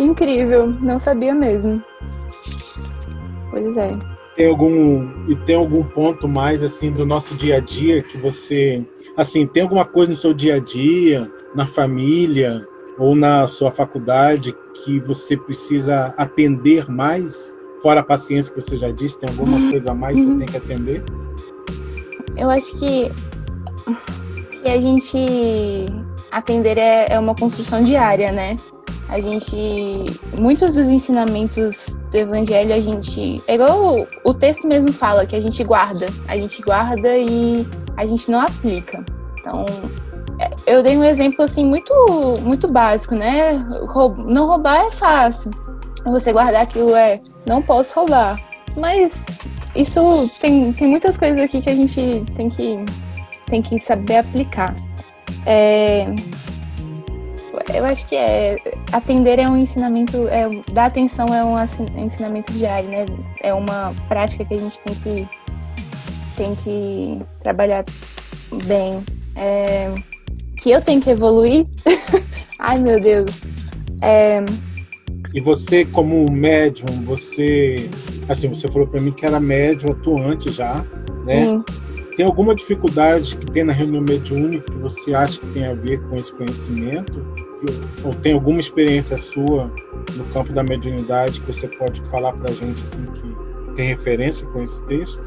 Incrível, 0.00 0.66
não 0.80 0.98
sabia 0.98 1.34
mesmo. 1.34 1.82
Pois 3.50 3.76
é. 3.76 3.98
Tem 4.36 4.48
algum 4.48 5.28
e 5.28 5.36
tem 5.36 5.56
algum 5.56 5.82
ponto 5.84 6.26
mais 6.26 6.62
assim 6.62 6.90
do 6.90 7.04
nosso 7.04 7.34
dia 7.34 7.56
a 7.56 7.60
dia 7.60 8.02
que 8.02 8.16
você 8.16 8.82
assim, 9.16 9.46
tem 9.46 9.62
alguma 9.62 9.84
coisa 9.84 10.10
no 10.10 10.16
seu 10.16 10.32
dia 10.32 10.54
a 10.54 10.58
dia, 10.58 11.30
na 11.54 11.66
família 11.66 12.66
ou 12.98 13.14
na 13.14 13.46
sua 13.46 13.70
faculdade 13.70 14.54
que 14.84 14.98
você 15.00 15.36
precisa 15.36 16.14
atender 16.16 16.88
mais? 16.90 17.56
Fora 17.82 18.00
a 18.00 18.02
paciência 18.02 18.52
que 18.52 18.60
você 18.60 18.76
já 18.76 18.90
disse, 18.90 19.18
tem 19.18 19.28
alguma 19.28 19.58
coisa 19.70 19.90
a 19.90 19.94
mais 19.94 20.16
que 20.16 20.24
você 20.24 20.38
tem 20.38 20.46
que 20.46 20.56
atender? 20.56 21.02
Eu 22.36 22.48
acho 22.48 22.78
que, 22.78 23.10
que 24.62 24.68
a 24.68 24.80
gente 24.80 25.86
atender 26.30 26.78
é, 26.78 27.06
é 27.10 27.18
uma 27.18 27.34
construção 27.34 27.82
diária, 27.82 28.32
né? 28.32 28.56
A 29.10 29.20
gente 29.20 29.56
muitos 30.38 30.72
dos 30.72 30.86
ensinamentos 30.88 31.98
do 32.10 32.16
evangelho 32.16 32.72
a 32.72 32.80
gente 32.80 33.42
é 33.48 33.54
igual 33.54 34.06
o, 34.24 34.32
texto 34.32 34.66
mesmo 34.68 34.92
fala 34.92 35.26
que 35.26 35.34
a 35.34 35.40
gente 35.40 35.62
guarda. 35.64 36.06
A 36.28 36.36
gente 36.36 36.62
guarda 36.62 37.16
e 37.18 37.66
a 37.96 38.06
gente 38.06 38.30
não 38.30 38.40
aplica. 38.40 39.04
Então 39.38 39.66
é, 40.38 40.50
eu 40.64 40.82
dei 40.82 40.96
um 40.96 41.02
exemplo 41.02 41.42
assim 41.42 41.66
muito 41.66 41.92
muito 42.42 42.72
básico 42.72 43.14
né? 43.16 43.52
Não 44.26 44.46
roubar 44.46 44.86
é 44.86 44.90
fácil. 44.92 45.50
Você 46.04 46.32
guardar 46.32 46.62
aquilo 46.62 46.94
é 46.94 47.20
não 47.46 47.60
posso 47.60 47.94
roubar. 47.94 48.40
Mas 48.76 49.26
isso 49.74 50.30
tem, 50.40 50.72
tem 50.72 50.86
muitas 50.86 51.16
coisas 51.16 51.40
aqui 51.40 51.60
que 51.60 51.70
a 51.70 51.74
gente 51.74 52.24
tem 52.36 52.48
que 52.48 52.84
tem 53.46 53.60
que 53.60 53.80
saber 53.80 54.18
aplicar. 54.18 54.72
É, 55.44 56.06
eu 57.74 57.84
acho 57.84 58.06
que 58.06 58.16
é 58.16 58.56
atender 58.92 59.38
é 59.38 59.48
um 59.48 59.56
ensinamento, 59.56 60.28
é, 60.28 60.48
dar 60.72 60.86
atenção 60.86 61.26
é 61.26 61.44
um 61.44 61.56
ensinamento 62.04 62.52
diário, 62.52 62.88
né? 62.88 63.04
É 63.42 63.52
uma 63.54 63.94
prática 64.08 64.44
que 64.44 64.54
a 64.54 64.56
gente 64.56 64.80
tem 64.80 64.94
que 64.94 65.26
tem 66.36 66.54
que 66.54 67.20
trabalhar 67.40 67.84
bem. 68.64 69.04
É, 69.36 69.92
que 70.60 70.70
eu 70.70 70.82
tenho 70.82 71.00
que 71.00 71.10
evoluir. 71.10 71.66
Ai 72.58 72.78
meu 72.78 73.00
Deus. 73.00 73.42
É, 74.02 74.42
e 75.34 75.40
você, 75.40 75.84
como 75.84 76.30
médium, 76.30 77.04
você. 77.04 77.88
Assim, 78.28 78.48
você 78.48 78.66
falou 78.68 78.86
para 78.86 79.00
mim 79.00 79.12
que 79.12 79.24
era 79.24 79.38
médium 79.38 79.92
atuante 79.92 80.50
já, 80.50 80.84
né? 81.24 81.44
Sim. 81.44 81.64
Tem 82.16 82.26
alguma 82.26 82.54
dificuldade 82.54 83.36
que 83.36 83.46
tem 83.46 83.64
na 83.64 83.72
reunião 83.72 84.02
mediúnica 84.02 84.70
que 84.70 84.78
você 84.78 85.14
acha 85.14 85.40
que 85.40 85.46
tem 85.52 85.66
a 85.66 85.74
ver 85.74 86.00
com 86.02 86.16
esse 86.16 86.32
conhecimento? 86.34 87.24
Ou 88.04 88.14
tem 88.14 88.32
alguma 88.32 88.60
experiência 88.60 89.16
sua 89.16 89.70
no 90.14 90.24
campo 90.32 90.52
da 90.52 90.62
mediunidade 90.62 91.40
que 91.40 91.46
você 91.46 91.68
pode 91.68 92.00
falar 92.08 92.32
para 92.32 92.50
a 92.50 92.54
gente 92.54 92.82
assim 92.82 93.04
que 93.06 93.74
tem 93.74 93.88
referência 93.88 94.46
com 94.48 94.62
esse 94.62 94.82
texto? 94.84 95.22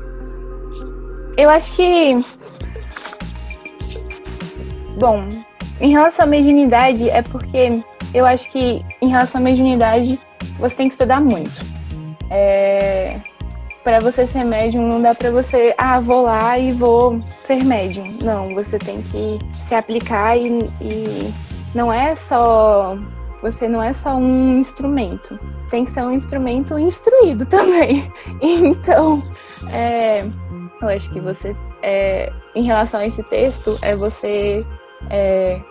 Eu 1.37 1.49
acho 1.49 1.75
que 1.75 2.15
bom, 4.97 5.27
em 5.81 5.91
relação 5.91 6.25
à 6.25 6.27
mediunidade 6.27 7.09
é 7.09 7.21
porque 7.21 7.81
eu 8.13 8.25
acho 8.25 8.49
que 8.51 8.83
em 9.01 9.09
relação 9.09 9.41
à 9.41 9.43
mediunidade 9.43 10.19
você 10.59 10.75
tem 10.75 10.87
que 10.87 10.93
estudar 10.93 11.19
muito. 11.19 11.65
É... 12.29 13.19
Para 13.83 13.99
você 13.99 14.25
ser 14.25 14.45
médium, 14.45 14.87
não 14.87 15.01
dá 15.01 15.13
para 15.13 15.29
você, 15.29 15.75
ah, 15.77 15.99
vou 15.99 16.21
lá 16.21 16.57
e 16.57 16.71
vou 16.71 17.19
ser 17.45 17.65
médium. 17.65 18.05
Não, 18.23 18.49
você 18.51 18.79
tem 18.79 19.01
que 19.01 19.37
se 19.53 19.75
aplicar 19.75 20.37
e, 20.37 20.57
e 20.79 21.33
não 21.73 21.91
é 21.91 22.15
só 22.15 22.95
você 23.41 23.67
não 23.67 23.83
é 23.83 23.91
só 23.91 24.15
um 24.15 24.57
instrumento, 24.57 25.37
você 25.61 25.69
tem 25.69 25.83
que 25.83 25.91
ser 25.91 26.01
um 26.01 26.11
instrumento 26.11 26.79
instruído 26.79 27.45
também. 27.45 28.09
Então, 28.41 29.21
é, 29.69 30.21
eu 30.81 30.87
acho 30.87 31.11
que 31.11 31.19
você, 31.19 31.53
é, 31.81 32.31
em 32.55 32.63
relação 32.63 33.01
a 33.01 33.05
esse 33.05 33.21
texto, 33.23 33.77
é 33.81 33.93
você 33.95 34.65
é, 35.09 35.61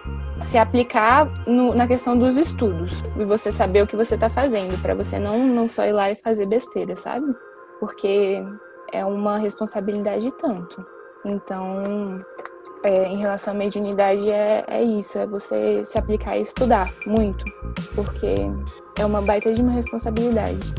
se 0.40 0.58
aplicar 0.58 1.32
no, 1.46 1.74
na 1.74 1.86
questão 1.86 2.18
dos 2.18 2.36
estudos 2.36 3.02
e 3.18 3.24
você 3.24 3.50
saber 3.50 3.82
o 3.82 3.86
que 3.86 3.96
você 3.96 4.16
está 4.16 4.28
fazendo, 4.28 4.80
para 4.82 4.94
você 4.94 5.18
não, 5.18 5.46
não 5.46 5.66
só 5.66 5.86
ir 5.86 5.92
lá 5.92 6.10
e 6.10 6.16
fazer 6.16 6.46
besteira, 6.46 6.94
sabe? 6.94 7.26
Porque 7.80 8.42
é 8.92 9.04
uma 9.04 9.38
responsabilidade 9.38 10.30
tanto. 10.32 10.84
Então, 11.24 11.82
é, 12.82 13.06
em 13.06 13.18
relação 13.18 13.54
à 13.54 13.56
mediunidade, 13.56 14.28
é, 14.28 14.64
é 14.68 14.82
isso: 14.82 15.18
é 15.18 15.26
você 15.26 15.84
se 15.84 15.98
aplicar 15.98 16.36
e 16.36 16.42
estudar 16.42 16.92
muito, 17.06 17.44
porque 17.94 18.34
é 18.98 19.06
uma 19.06 19.22
baita 19.22 19.52
de 19.52 19.62
uma 19.62 19.72
responsabilidade. 19.72 20.74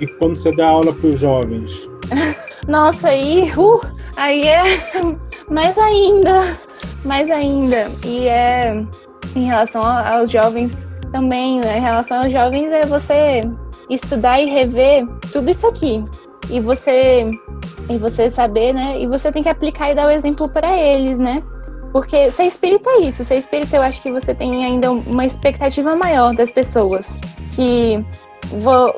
E 0.00 0.06
quando 0.06 0.36
você 0.36 0.52
dá 0.52 0.68
aula 0.68 0.92
para 0.92 1.08
os 1.08 1.18
jovens? 1.18 1.88
Nossa, 2.68 3.08
aí, 3.08 3.50
uh, 3.56 3.80
aí 4.16 4.46
é 4.46 4.62
mais 5.50 5.76
ainda, 5.78 6.56
mais 7.04 7.30
ainda. 7.30 7.86
E 8.04 8.28
é 8.28 8.84
em 9.34 9.46
relação 9.46 9.82
aos 9.82 10.30
jovens 10.30 10.88
também, 11.12 11.60
né? 11.60 11.78
Em 11.78 11.82
relação 11.82 12.18
aos 12.18 12.32
jovens 12.32 12.70
é 12.70 12.84
você 12.86 13.40
estudar 13.88 14.40
e 14.40 14.46
rever 14.46 15.06
tudo 15.32 15.50
isso 15.50 15.66
aqui. 15.66 16.04
E 16.50 16.60
você 16.60 17.30
e 17.88 17.98
você 17.98 18.30
saber, 18.30 18.72
né? 18.72 19.00
E 19.00 19.06
você 19.06 19.32
tem 19.32 19.42
que 19.42 19.48
aplicar 19.48 19.90
e 19.90 19.94
dar 19.94 20.06
o 20.06 20.10
exemplo 20.10 20.48
para 20.48 20.76
eles, 20.76 21.18
né? 21.18 21.42
Porque 21.92 22.30
ser 22.30 22.44
espírita 22.44 22.90
é 22.90 23.00
isso. 23.00 23.24
Ser 23.24 23.36
espírita, 23.36 23.76
eu 23.76 23.82
acho 23.82 24.02
que 24.02 24.10
você 24.10 24.34
tem 24.34 24.64
ainda 24.64 24.90
uma 24.90 25.24
expectativa 25.24 25.96
maior 25.96 26.34
das 26.34 26.50
pessoas. 26.50 27.18
Que 27.52 28.04
vou. 28.60 28.94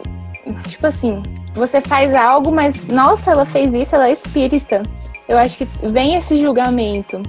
Tipo 0.66 0.86
assim, 0.86 1.22
você 1.54 1.80
faz 1.80 2.14
algo, 2.14 2.50
mas 2.50 2.88
nossa, 2.88 3.30
ela 3.30 3.44
fez 3.44 3.74
isso, 3.74 3.94
ela 3.94 4.08
é 4.08 4.12
espírita. 4.12 4.82
Eu 5.28 5.38
acho 5.38 5.58
que 5.58 5.68
vem 5.88 6.16
esse 6.16 6.38
julgamento. 6.40 7.22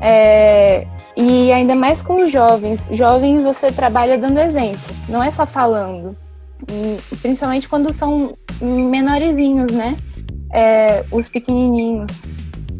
É, 0.00 0.86
e 1.16 1.52
ainda 1.52 1.74
mais 1.76 2.02
com 2.02 2.24
os 2.24 2.30
jovens. 2.30 2.90
Jovens 2.92 3.42
você 3.42 3.70
trabalha 3.70 4.18
dando 4.18 4.40
exemplo, 4.40 4.94
não 5.08 5.22
é 5.22 5.30
só 5.30 5.46
falando. 5.46 6.16
Principalmente 7.22 7.68
quando 7.68 7.92
são 7.92 8.34
menorzinhos, 8.60 9.70
né? 9.70 9.96
É, 10.54 11.04
os 11.10 11.28
pequenininhos. 11.28 12.26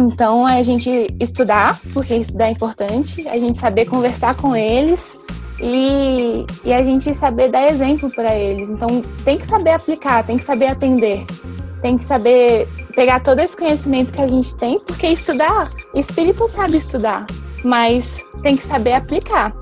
Então, 0.00 0.49
é 0.49 0.59
a 0.59 0.62
gente 0.62 1.09
estudar, 1.21 1.81
porque 1.93 2.14
estudar 2.14 2.47
é 2.47 2.50
importante, 2.50 3.26
a 3.28 3.37
gente 3.37 3.59
saber 3.59 3.87
conversar 3.87 4.35
com 4.37 4.54
eles 4.54 5.19
e, 5.61 6.45
e 6.64 6.73
a 6.73 6.83
gente 6.83 7.12
saber 7.14 7.49
dar 7.49 7.69
exemplo 7.69 8.11
para 8.11 8.35
eles. 8.35 8.71
Então, 8.71 9.02
tem 9.25 9.38
que 9.38 9.47
saber 9.47 9.71
aplicar, 9.71 10.25
tem 10.25 10.37
que 10.37 10.45
saber 10.45 10.66
atender, 10.66 11.25
tem 11.83 11.97
que 11.97 12.04
saber 12.04 12.69
pegar 12.95 13.21
todo 13.21 13.40
esse 13.40 13.57
conhecimento 13.57 14.12
que 14.12 14.23
a 14.23 14.28
gente 14.28 14.57
tem, 14.57 14.78
porque 14.78 15.09
estudar, 15.09 15.69
espírito 15.95 16.49
sabe 16.49 16.76
estudar, 16.76 17.26
mas 17.64 18.23
tem 18.43 18.57
que 18.57 18.62
saber 18.62 18.93
aplicar 18.93 19.52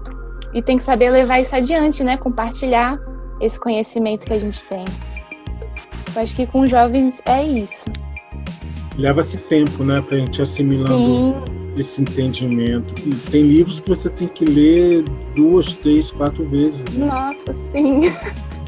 e 0.52 0.62
tem 0.62 0.76
que 0.76 0.82
saber 0.82 1.10
levar 1.10 1.40
isso 1.40 1.56
adiante, 1.56 2.04
né? 2.04 2.16
Compartilhar 2.16 2.98
esse 3.40 3.58
conhecimento 3.58 4.26
que 4.26 4.32
a 4.32 4.38
gente 4.38 4.62
tem. 4.64 4.84
Eu 6.14 6.22
acho 6.22 6.36
que 6.36 6.46
com 6.46 6.66
jovens 6.66 7.22
é 7.24 7.44
isso. 7.44 7.84
Leva-se 8.98 9.38
tempo, 9.38 9.82
né, 9.82 10.00
pra 10.00 10.18
gente 10.18 10.42
assimilando 10.42 10.96
Sim. 10.96 11.34
esse 11.76 12.02
entendimento. 12.02 12.94
E 13.06 13.14
tem 13.30 13.42
livros 13.42 13.80
que 13.80 13.88
você 13.88 14.10
tem 14.10 14.28
que 14.28 14.44
ler 14.44 15.02
duas, 15.34 15.72
três, 15.74 16.10
quatro 16.10 16.46
vezes. 16.48 16.84
Né? 16.94 17.06
Nossa, 17.06 17.54
sim. 17.70 18.02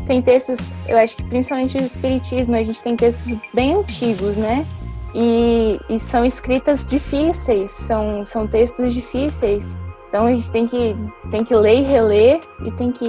Tem 0.06 0.20
textos, 0.20 0.58
eu 0.86 0.98
acho 0.98 1.16
que 1.16 1.24
principalmente 1.24 1.78
o 1.78 1.80
espiritismo, 1.82 2.54
a 2.54 2.62
gente 2.62 2.82
tem 2.82 2.94
textos 2.94 3.38
bem 3.54 3.74
antigos, 3.74 4.36
né? 4.36 4.66
E, 5.14 5.80
e 5.88 5.98
são 5.98 6.26
escritas 6.26 6.86
difíceis, 6.86 7.70
são, 7.70 8.26
são 8.26 8.46
textos 8.46 8.92
difíceis. 8.92 9.78
Então 10.14 10.26
a 10.26 10.32
gente 10.32 10.48
tem 10.52 10.64
que, 10.64 10.94
tem 11.28 11.42
que 11.42 11.52
ler 11.56 11.80
e 11.80 11.82
reler 11.82 12.40
e 12.64 12.70
tem 12.70 12.92
que 12.92 13.04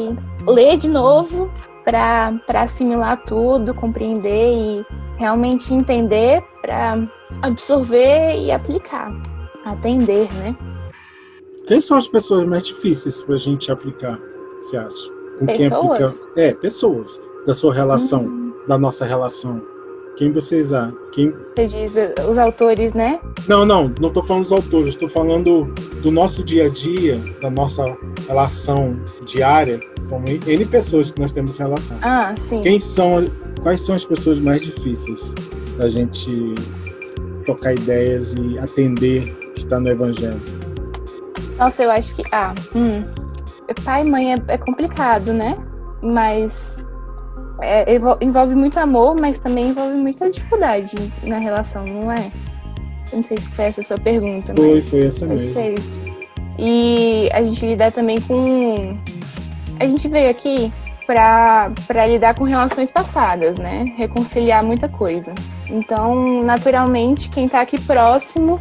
ler 0.47 0.75
de 0.75 0.89
novo 0.89 1.51
para 1.83 2.35
assimilar 2.55 3.23
tudo, 3.27 3.75
compreender 3.75 4.57
e 4.57 4.85
realmente 5.15 5.71
entender 5.71 6.43
para 6.63 7.07
absorver 7.43 8.39
e 8.39 8.49
aplicar, 8.49 9.13
atender, 9.63 10.33
né? 10.33 10.57
Quem 11.67 11.79
são 11.79 11.95
as 11.95 12.07
pessoas 12.07 12.43
mais 12.47 12.63
difíceis 12.63 13.21
para 13.21 13.35
a 13.35 13.37
gente 13.37 13.71
aplicar, 13.71 14.19
você 14.59 14.75
acha? 14.75 15.11
Com 15.37 15.45
pessoas? 15.45 15.57
quem 15.57 15.67
aplica? 15.67 16.11
É, 16.35 16.53
pessoas 16.55 17.21
da 17.45 17.53
sua 17.53 17.71
relação, 17.71 18.23
hum. 18.23 18.53
da 18.67 18.79
nossa 18.79 19.05
relação. 19.05 19.61
Quem 20.15 20.31
vocês 20.31 20.71
há? 20.71 20.93
Quem... 21.11 21.33
Você 21.55 21.65
diz 21.65 21.93
os 22.29 22.37
autores, 22.37 22.93
né? 22.93 23.19
Não, 23.47 23.65
não, 23.65 23.91
não 23.99 24.07
estou 24.07 24.23
falando 24.23 24.43
dos 24.43 24.51
autores, 24.53 24.89
estou 24.89 25.09
falando 25.09 25.73
do 26.01 26.09
nosso 26.09 26.43
dia 26.43 26.65
a 26.65 26.69
dia, 26.69 27.21
da 27.41 27.49
nossa 27.49 27.83
relação 28.27 28.97
diária. 29.25 29.79
São 30.07 30.23
N 30.25 30.65
pessoas 30.65 31.11
que 31.11 31.19
nós 31.19 31.33
temos 31.33 31.57
relação. 31.57 31.97
Ah, 32.01 32.33
sim. 32.37 32.61
Quem 32.61 32.79
são, 32.79 33.25
quais 33.61 33.81
são 33.81 33.93
as 33.93 34.05
pessoas 34.05 34.39
mais 34.39 34.61
difíceis 34.61 35.33
da 35.77 35.89
gente 35.89 36.55
trocar 37.43 37.73
ideias 37.73 38.35
e 38.35 38.57
atender 38.57 39.35
que 39.53 39.61
está 39.61 39.79
no 39.79 39.89
Evangelho? 39.89 40.41
Nossa, 41.57 41.83
eu 41.83 41.91
acho 41.91 42.15
que. 42.15 42.23
Ah, 42.31 42.53
hum. 42.73 43.03
pai 43.83 44.05
e 44.05 44.09
mãe 44.09 44.33
é, 44.33 44.37
é 44.47 44.57
complicado, 44.57 45.33
né? 45.33 45.57
Mas 46.01 46.84
é, 47.61 47.85
envolve 48.21 48.55
muito 48.55 48.77
amor, 48.77 49.15
mas 49.19 49.39
também 49.39 49.69
envolve 49.69 49.95
muita 49.95 50.29
dificuldade 50.29 50.95
na 51.23 51.37
relação, 51.37 51.85
não 51.85 52.11
é? 52.11 52.31
Eu 53.11 53.17
não 53.17 53.23
sei 53.23 53.37
se 53.37 53.47
foi 53.51 53.65
essa 53.65 53.81
a 53.81 53.83
sua 53.83 53.97
pergunta. 53.97 54.53
Foi, 54.55 54.81
foi 54.81 55.05
essa 55.05 55.25
mesmo. 55.25 55.59
É 55.59 55.73
isso. 55.73 56.01
E 56.57 57.29
a 57.31 57.43
gente 57.43 57.65
lidar 57.65 57.91
também 57.91 58.19
com. 58.21 58.97
A 59.79 59.87
gente 59.87 60.07
veio 60.07 60.29
aqui 60.29 60.71
para 61.05 62.07
lidar 62.07 62.33
com 62.35 62.43
relações 62.43 62.91
passadas, 62.91 63.59
né? 63.59 63.85
Reconciliar 63.97 64.65
muita 64.65 64.89
coisa. 64.89 65.33
Então, 65.69 66.43
naturalmente, 66.43 67.29
quem 67.29 67.45
está 67.45 67.61
aqui 67.61 67.79
próximo 67.79 68.59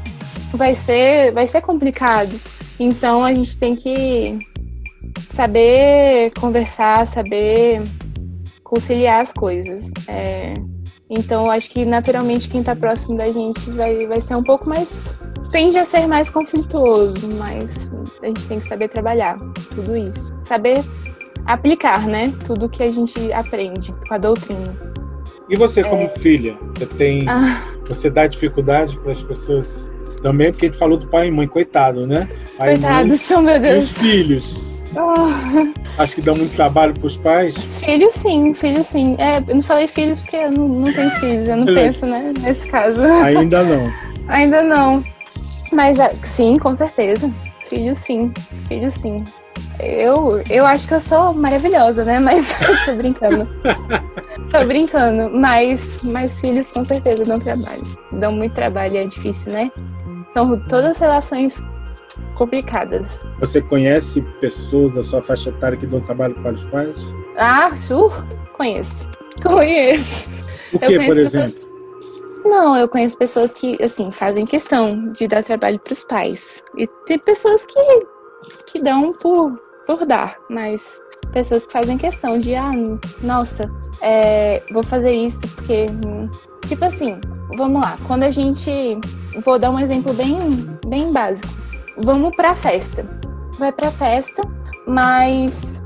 vai 0.53 0.75
ser, 0.75 1.33
vai 1.33 1.47
ser 1.47 1.61
complicado. 1.61 2.39
Então, 2.79 3.25
a 3.25 3.33
gente 3.33 3.57
tem 3.59 3.75
que 3.75 4.39
saber 5.31 6.31
conversar, 6.39 7.07
saber 7.07 7.83
conciliar 8.75 9.23
as 9.23 9.33
coisas. 9.33 9.91
É, 10.09 10.53
então, 11.09 11.51
acho 11.51 11.71
que 11.71 11.85
naturalmente 11.85 12.49
quem 12.49 12.61
está 12.61 12.75
próximo 12.75 13.17
da 13.17 13.31
gente 13.31 13.71
vai, 13.71 14.07
vai 14.07 14.21
ser 14.21 14.35
um 14.35 14.43
pouco 14.43 14.69
mais. 14.69 15.15
tende 15.53 15.79
a 15.79 15.85
ser 15.85 16.09
mais 16.09 16.29
conflituoso, 16.29 17.29
mas 17.39 17.93
a 18.21 18.27
gente 18.27 18.47
tem 18.47 18.59
que 18.59 18.67
saber 18.67 18.89
trabalhar 18.89 19.39
tudo 19.75 19.97
isso. 19.97 20.35
Saber 20.45 20.83
aplicar, 21.47 22.07
né? 22.07 22.33
Tudo 22.45 22.69
que 22.69 22.83
a 22.83 22.91
gente 22.91 23.33
aprende 23.33 23.95
com 24.09 24.15
a 24.15 24.19
doutrina. 24.19 24.95
E 25.49 25.57
você, 25.57 25.85
como 25.85 26.03
é... 26.03 26.09
filha, 26.09 26.57
você 26.75 26.87
tem. 26.87 27.29
Ah. 27.29 27.63
Você 27.87 28.11
dá 28.11 28.27
dificuldade 28.27 28.99
para 28.99 29.13
as 29.13 29.23
pessoas 29.23 29.95
também, 30.23 30.51
porque 30.51 30.67
a 30.67 30.69
gente 30.71 30.79
falou 30.79 30.97
do 30.97 31.07
pai 31.07 31.29
e 31.29 31.31
mãe, 31.31 31.47
coitado, 31.47 32.07
né? 32.07 32.29
Pai 32.57 32.71
Coitados, 32.71 33.21
são 33.21 33.43
meu 33.43 33.61
Deus. 33.61 33.75
E 33.75 33.79
os 33.85 33.99
filhos. 33.99 34.74
Oh. 34.97 36.01
Acho 36.01 36.15
que 36.15 36.23
dá 36.23 36.35
muito 36.35 36.55
trabalho 36.55 36.95
para 36.95 37.07
os 37.07 37.17
pais. 37.17 37.81
Filhos, 37.81 38.15
sim, 38.15 38.55
filhos, 38.55 38.87
sim. 38.87 39.17
É, 39.19 39.39
eu 39.39 39.55
não 39.57 39.63
falei 39.63 39.87
filhos 39.87 40.21
porque 40.21 40.37
eu 40.37 40.51
não, 40.51 40.69
não 40.69 40.93
tenho 40.93 41.11
filhos, 41.13 41.49
eu 41.49 41.57
não 41.57 41.67
penso, 41.67 42.07
né, 42.07 42.33
nesse 42.41 42.67
caso. 42.69 43.03
Ainda 43.03 43.63
não. 43.63 43.93
Ainda 44.29 44.63
não. 44.63 45.05
Mas 45.73 45.99
ah, 46.01 46.11
sim, 46.23 46.59
com 46.59 46.75
certeza. 46.75 47.31
Filhos, 47.69 47.99
sim. 47.99 48.33
Filhos, 48.69 48.95
sim. 48.95 49.25
Eu, 49.81 50.41
eu 50.49 50.65
acho 50.65 50.87
que 50.87 50.95
eu 50.95 51.01
sou 51.01 51.35
maravilhosa, 51.35 52.05
né? 52.05 52.19
Mas 52.19 52.55
tô 52.87 52.95
brincando. 52.95 53.49
tô 54.51 54.65
brincando. 54.67 55.31
Mas, 55.31 56.03
mas 56.03 56.41
filhos 56.41 56.69
com 56.69 56.85
certeza 56.85 57.25
dão 57.25 57.39
trabalho. 57.39 57.83
Dão 58.13 58.33
muito 58.33 58.55
trabalho, 58.55 58.97
é 58.99 59.05
difícil, 59.05 59.53
né? 59.53 59.71
São 60.33 60.59
todas 60.69 60.91
as 60.91 60.99
relações 60.99 61.63
complicadas. 62.35 63.18
Você 63.38 63.61
conhece 63.61 64.20
pessoas 64.40 64.92
da 64.92 65.03
sua 65.03 65.23
faixa 65.23 65.51
etária 65.51 65.79
que 65.79 65.87
dão 65.87 66.01
trabalho 66.01 66.35
para 66.35 66.53
os 66.53 66.64
pais? 66.64 66.99
Ah, 67.37 67.75
sur, 67.75 68.27
conheço. 68.53 69.09
Conheço. 69.42 70.29
O 70.73 70.79
que, 70.79 70.99
por 71.07 71.18
exemplo? 71.18 71.51
Pessoas... 71.51 71.75
Não, 72.44 72.77
eu 72.77 72.88
conheço 72.88 73.16
pessoas 73.16 73.55
que, 73.55 73.83
assim, 73.83 74.11
fazem 74.11 74.44
questão 74.44 75.12
de 75.12 75.27
dar 75.27 75.42
trabalho 75.42 75.79
para 75.81 75.92
os 75.92 76.05
pais. 76.05 76.62
E 76.77 76.87
tem 77.07 77.18
pessoas 77.18 77.64
que, 77.64 77.81
que 78.66 78.83
dão 78.83 79.12
por, 79.14 79.59
por 79.87 80.05
dar, 80.05 80.37
mas 80.51 81.01
pessoas 81.33 81.64
que 81.64 81.73
fazem 81.73 81.97
questão 81.97 82.38
de, 82.38 82.55
ah, 82.55 82.70
nossa, 83.23 83.64
é, 84.03 84.62
vou 84.70 84.83
fazer 84.83 85.12
isso 85.12 85.40
porque. 85.57 85.87
Tipo 86.66 86.85
assim, 86.85 87.18
vamos 87.57 87.81
lá, 87.81 87.97
quando 88.07 88.25
a 88.25 88.31
gente. 88.31 88.99
Vou 89.42 89.59
dar 89.59 89.70
um 89.70 89.79
exemplo 89.79 90.12
bem, 90.12 90.37
bem 90.87 91.12
básico 91.12 91.63
vamos 91.99 92.35
pra 92.35 92.55
festa. 92.55 93.07
Vai 93.59 93.73
pra 93.73 93.91
festa, 93.91 94.43
mas 94.87 95.83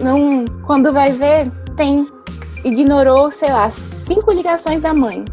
não, 0.00 0.44
quando 0.64 0.92
vai 0.92 1.12
ver, 1.12 1.50
tem 1.76 2.06
ignorou, 2.64 3.30
sei 3.30 3.50
lá, 3.52 3.70
cinco 3.70 4.32
ligações 4.32 4.80
da 4.80 4.92
mãe. 4.92 5.24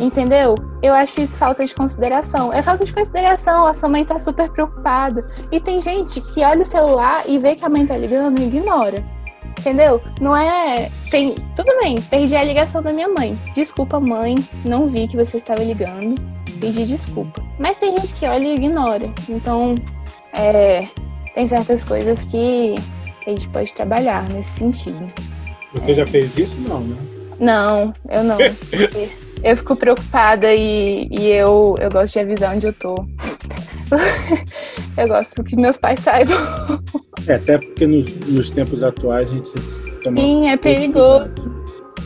Entendeu? 0.00 0.54
Eu 0.80 0.94
acho 0.94 1.20
isso 1.20 1.36
falta 1.36 1.64
de 1.64 1.74
consideração. 1.74 2.52
É 2.52 2.62
falta 2.62 2.84
de 2.84 2.92
consideração. 2.92 3.66
A 3.66 3.74
sua 3.74 3.88
mãe 3.88 4.04
tá 4.04 4.16
super 4.16 4.48
preocupada. 4.48 5.26
E 5.50 5.58
tem 5.58 5.80
gente 5.80 6.20
que 6.20 6.44
olha 6.44 6.62
o 6.62 6.66
celular 6.66 7.24
e 7.26 7.38
vê 7.38 7.56
que 7.56 7.64
a 7.64 7.68
mãe 7.68 7.84
tá 7.84 7.96
ligando 7.96 8.38
e 8.38 8.46
ignora. 8.46 9.04
Entendeu? 9.58 10.00
Não 10.20 10.36
é. 10.36 10.88
Tem. 11.10 11.34
Tudo 11.56 11.76
bem, 11.80 12.00
perdi 12.00 12.36
a 12.36 12.44
ligação 12.44 12.80
da 12.80 12.92
minha 12.92 13.08
mãe. 13.08 13.36
Desculpa, 13.54 13.98
mãe. 13.98 14.36
Não 14.64 14.86
vi 14.86 15.08
que 15.08 15.16
você 15.16 15.38
estava 15.38 15.64
ligando. 15.64 16.14
Pedi 16.60 16.86
desculpa. 16.86 17.42
Mas 17.58 17.78
tem 17.78 17.92
gente 17.92 18.14
que 18.14 18.26
olha 18.26 18.46
e 18.46 18.54
ignora. 18.54 19.10
Então, 19.28 19.74
é, 20.32 20.88
tem 21.34 21.46
certas 21.46 21.84
coisas 21.84 22.24
que 22.24 22.74
a 23.26 23.30
gente 23.30 23.48
pode 23.48 23.72
trabalhar 23.74 24.28
nesse 24.30 24.58
sentido. 24.58 25.04
Você 25.74 25.92
é. 25.92 25.94
já 25.94 26.06
fez 26.06 26.36
isso? 26.36 26.60
Não, 26.60 26.80
né? 26.80 26.96
Não, 27.38 27.92
eu 28.08 28.24
não. 28.24 28.38
eu 29.42 29.56
fico 29.56 29.76
preocupada 29.76 30.52
e, 30.54 31.08
e 31.10 31.28
eu, 31.28 31.74
eu 31.80 31.90
gosto 31.90 32.14
de 32.14 32.20
avisar 32.20 32.54
onde 32.54 32.66
eu 32.66 32.72
tô. 32.72 32.94
eu 34.96 35.08
gosto 35.08 35.42
que 35.44 35.56
meus 35.56 35.76
pais 35.76 36.00
saibam. 36.00 36.36
É, 37.26 37.34
até 37.34 37.58
porque 37.58 37.86
nos, 37.86 38.10
nos 38.26 38.50
tempos 38.50 38.82
atuais 38.82 39.30
a 39.30 39.34
gente 39.34 39.52
toma 40.02 40.16
Sim, 40.16 40.48
é 40.48 40.56
perigoso. 40.56 41.30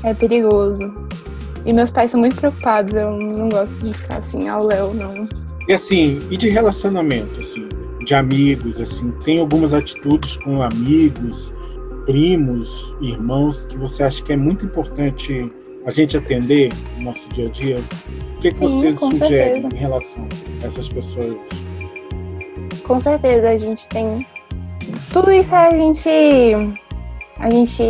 É 0.04 0.14
perigoso. 0.14 0.82
E 1.64 1.72
meus 1.72 1.90
pais 1.90 2.10
são 2.10 2.20
muito 2.20 2.36
preocupados, 2.36 2.94
eu 2.94 3.10
não 3.12 3.48
gosto 3.48 3.84
de 3.84 3.96
ficar 3.96 4.16
assim 4.16 4.48
ao 4.48 4.64
léu, 4.64 4.92
não. 4.94 5.28
E 5.68 5.72
assim, 5.72 6.18
e 6.30 6.36
de 6.36 6.48
relacionamento, 6.48 7.38
assim, 7.38 7.68
de 8.04 8.14
amigos, 8.14 8.80
assim, 8.80 9.12
tem 9.24 9.38
algumas 9.38 9.72
atitudes 9.72 10.36
com 10.38 10.60
amigos, 10.60 11.52
primos, 12.04 12.96
irmãos 13.00 13.64
que 13.64 13.76
você 13.78 14.02
acha 14.02 14.22
que 14.22 14.32
é 14.32 14.36
muito 14.36 14.66
importante 14.66 15.50
a 15.84 15.90
gente 15.90 16.16
atender 16.16 16.72
no 16.98 17.04
nosso 17.04 17.28
dia 17.30 17.46
a 17.46 17.50
dia? 17.50 17.78
O 18.36 18.40
que, 18.40 18.50
que 18.50 18.58
Sim, 18.58 18.66
você 18.66 18.92
sugere 18.92 19.28
certeza. 19.28 19.68
em 19.72 19.78
relação 19.78 20.28
a 20.62 20.66
essas 20.66 20.88
pessoas? 20.88 21.36
Com 22.84 22.98
certeza, 22.98 23.50
a 23.50 23.56
gente 23.56 23.88
tem. 23.88 24.26
Tudo 25.12 25.30
isso 25.30 25.54
a 25.54 25.70
gente. 25.70 26.08
A 27.38 27.50
gente 27.50 27.82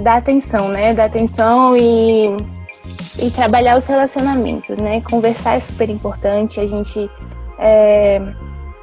dá 0.00 0.16
atenção, 0.16 0.68
né? 0.68 0.94
Dá 0.94 1.04
atenção 1.04 1.76
e, 1.76 2.36
e 3.22 3.30
trabalhar 3.30 3.76
os 3.76 3.86
relacionamentos, 3.86 4.78
né? 4.78 5.00
Conversar 5.02 5.56
é 5.56 5.60
super 5.60 5.88
importante. 5.88 6.60
A 6.60 6.66
gente. 6.66 7.10
É, 7.58 8.20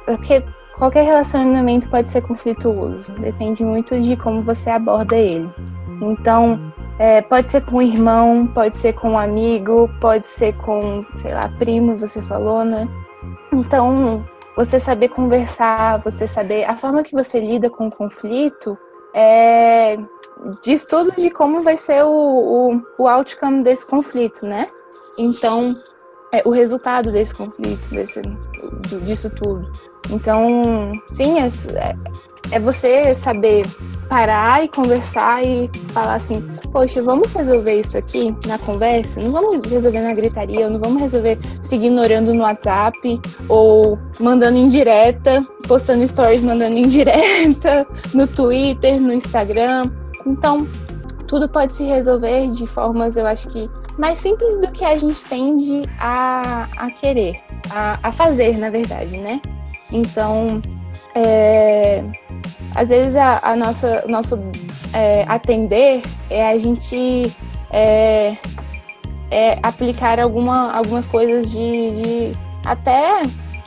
porque 0.06 0.42
qualquer 0.76 1.04
relacionamento 1.04 1.88
pode 1.88 2.08
ser 2.08 2.22
conflituoso, 2.22 3.12
depende 3.14 3.64
muito 3.64 4.00
de 4.00 4.16
como 4.16 4.42
você 4.42 4.70
aborda 4.70 5.16
ele. 5.16 5.50
Então, 6.00 6.72
é, 6.98 7.20
pode 7.20 7.48
ser 7.48 7.64
com 7.64 7.78
um 7.78 7.82
irmão, 7.82 8.46
pode 8.46 8.76
ser 8.76 8.92
com 8.92 9.10
um 9.10 9.18
amigo, 9.18 9.90
pode 10.00 10.24
ser 10.24 10.54
com, 10.58 11.04
sei 11.16 11.34
lá, 11.34 11.48
primo, 11.58 11.96
você 11.96 12.22
falou, 12.22 12.64
né? 12.64 12.88
Então, 13.52 14.24
você 14.56 14.78
saber 14.78 15.08
conversar, 15.08 15.98
você 15.98 16.26
saber. 16.26 16.64
A 16.64 16.76
forma 16.76 17.02
que 17.02 17.12
você 17.12 17.40
lida 17.40 17.68
com 17.68 17.88
o 17.88 17.90
conflito 17.90 18.78
é, 19.14 19.98
diz 20.62 20.84
tudo 20.84 21.12
de 21.12 21.30
como 21.30 21.62
vai 21.62 21.76
ser 21.76 22.04
o, 22.04 22.10
o, 22.10 22.82
o 22.98 23.08
outcome 23.08 23.62
desse 23.62 23.86
conflito, 23.86 24.46
né? 24.46 24.68
Então, 25.16 25.76
é, 26.32 26.42
o 26.44 26.50
resultado 26.50 27.10
desse 27.10 27.34
conflito, 27.34 27.88
desse, 27.90 28.20
disso 29.02 29.30
tudo. 29.30 29.70
Então, 30.10 30.92
sim, 31.12 31.38
é, 31.38 31.46
é, 31.46 31.96
é 32.52 32.60
você 32.60 33.14
saber 33.14 33.66
parar 34.08 34.64
e 34.64 34.68
conversar 34.68 35.44
e 35.44 35.68
falar 35.92 36.14
assim, 36.14 36.42
poxa, 36.72 37.02
vamos 37.02 37.32
resolver 37.32 37.80
isso 37.80 37.96
aqui 37.96 38.34
na 38.46 38.58
conversa? 38.58 39.20
Não 39.20 39.32
vamos 39.32 39.68
resolver 39.70 40.00
na 40.00 40.14
gritaria, 40.14 40.68
não 40.68 40.78
vamos 40.78 41.02
resolver 41.02 41.38
se 41.62 41.76
ignorando 41.76 42.32
no 42.32 42.42
WhatsApp 42.42 43.20
ou 43.48 43.98
mandando 44.18 44.56
indireta, 44.56 45.44
postando 45.66 46.06
stories 46.06 46.42
mandando 46.42 46.76
indireta 46.76 47.86
no 48.14 48.26
Twitter, 48.26 49.00
no 49.00 49.12
Instagram. 49.12 49.82
Então, 50.26 50.66
tudo 51.28 51.46
pode 51.46 51.74
se 51.74 51.84
resolver 51.84 52.48
de 52.50 52.66
formas, 52.66 53.16
eu 53.16 53.26
acho 53.26 53.48
que 53.48 53.70
mais 53.98 54.18
simples 54.18 54.58
do 54.58 54.72
que 54.72 54.82
a 54.82 54.96
gente 54.96 55.22
tende 55.26 55.82
a, 56.00 56.66
a 56.76 56.90
querer, 56.90 57.36
a, 57.70 57.98
a 58.02 58.10
fazer, 58.10 58.56
na 58.56 58.70
verdade, 58.70 59.18
né? 59.18 59.40
Então, 59.92 60.60
é, 61.14 62.02
às 62.74 62.88
vezes 62.88 63.14
a, 63.14 63.40
a 63.42 63.54
nossa, 63.54 64.04
nosso 64.08 64.38
é, 64.94 65.24
atender 65.28 66.02
é 66.30 66.48
a 66.48 66.58
gente 66.58 67.36
é, 67.70 68.34
é 69.30 69.58
aplicar 69.62 70.18
alguma, 70.18 70.72
algumas 70.72 71.06
coisas 71.06 71.50
de, 71.50 72.02
de, 72.02 72.32
até, 72.64 73.20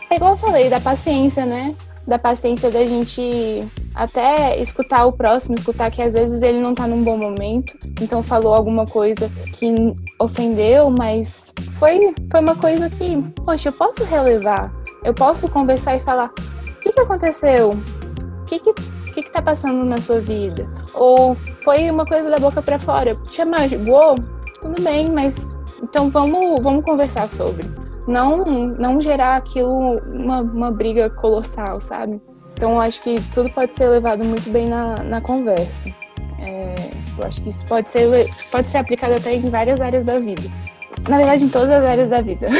é 0.10 0.16
igual 0.16 0.32
eu 0.32 0.38
falei, 0.38 0.68
da 0.68 0.80
paciência, 0.80 1.46
né? 1.46 1.76
Da 2.08 2.18
paciência 2.18 2.72
da 2.72 2.84
gente 2.88 3.70
até 3.94 4.60
escutar 4.60 5.06
o 5.06 5.12
próximo, 5.12 5.56
escutar 5.56 5.92
que 5.92 6.02
às 6.02 6.14
vezes 6.14 6.42
ele 6.42 6.60
não 6.60 6.74
tá 6.74 6.88
num 6.88 7.04
bom 7.04 7.18
momento, 7.18 7.78
então 8.02 8.24
falou 8.24 8.54
alguma 8.54 8.86
coisa 8.86 9.30
que 9.54 9.74
ofendeu, 10.20 10.94
mas 10.98 11.54
foi, 11.78 12.14
foi 12.30 12.40
uma 12.40 12.56
coisa 12.56 12.90
que, 12.90 13.22
poxa, 13.46 13.70
eu 13.70 13.74
posso 13.74 14.04
relevar, 14.04 14.74
eu 15.04 15.14
posso 15.14 15.50
conversar 15.50 15.96
e 15.96 16.00
falar: 16.00 16.32
o 16.68 16.80
que, 16.80 16.92
que 16.92 17.02
aconteceu? 17.02 17.70
O 17.70 18.46
que, 18.46 18.60
que, 18.60 18.74
que, 19.14 19.24
que 19.24 19.32
tá 19.32 19.42
passando 19.42 19.84
na 19.86 19.98
sua 19.98 20.20
vida? 20.20 20.70
Ou 20.94 21.36
foi 21.64 21.90
uma 21.90 22.06
coisa 22.06 22.30
da 22.30 22.38
boca 22.38 22.62
para 22.62 22.80
fora? 22.80 23.14
Te 23.16 23.44
magoou? 23.44 24.16
Tudo 24.62 24.82
bem, 24.82 25.10
mas 25.10 25.56
então 25.82 26.10
vamos, 26.10 26.62
vamos 26.62 26.84
conversar 26.84 27.28
sobre. 27.30 27.66
Não, 28.08 28.44
não 28.46 29.00
gerar 29.00 29.38
aquilo 29.38 30.00
uma, 30.08 30.42
uma 30.42 30.72
briga 30.72 31.10
colossal, 31.10 31.80
sabe? 31.80 32.22
Então, 32.62 32.80
acho 32.80 33.02
que 33.02 33.20
tudo 33.34 33.50
pode 33.50 33.74
ser 33.74 33.88
levado 33.88 34.24
muito 34.24 34.48
bem 34.52 34.68
na, 34.68 34.94
na 34.98 35.20
conversa. 35.20 35.90
É, 36.38 36.76
eu 37.18 37.26
acho 37.26 37.42
que 37.42 37.50
isso 37.50 37.66
pode 37.66 37.90
ser, 37.90 38.08
pode 38.52 38.68
ser 38.68 38.78
aplicado 38.78 39.16
até 39.16 39.34
em 39.34 39.42
várias 39.50 39.82
áreas 39.82 40.06
da 40.06 40.20
vida. 40.20 40.44
Na 41.10 41.18
verdade, 41.18 41.44
em 41.44 41.50
todas 41.50 41.72
as 41.72 41.84
áreas 41.84 42.10
da 42.10 42.22
vida. 42.22 42.48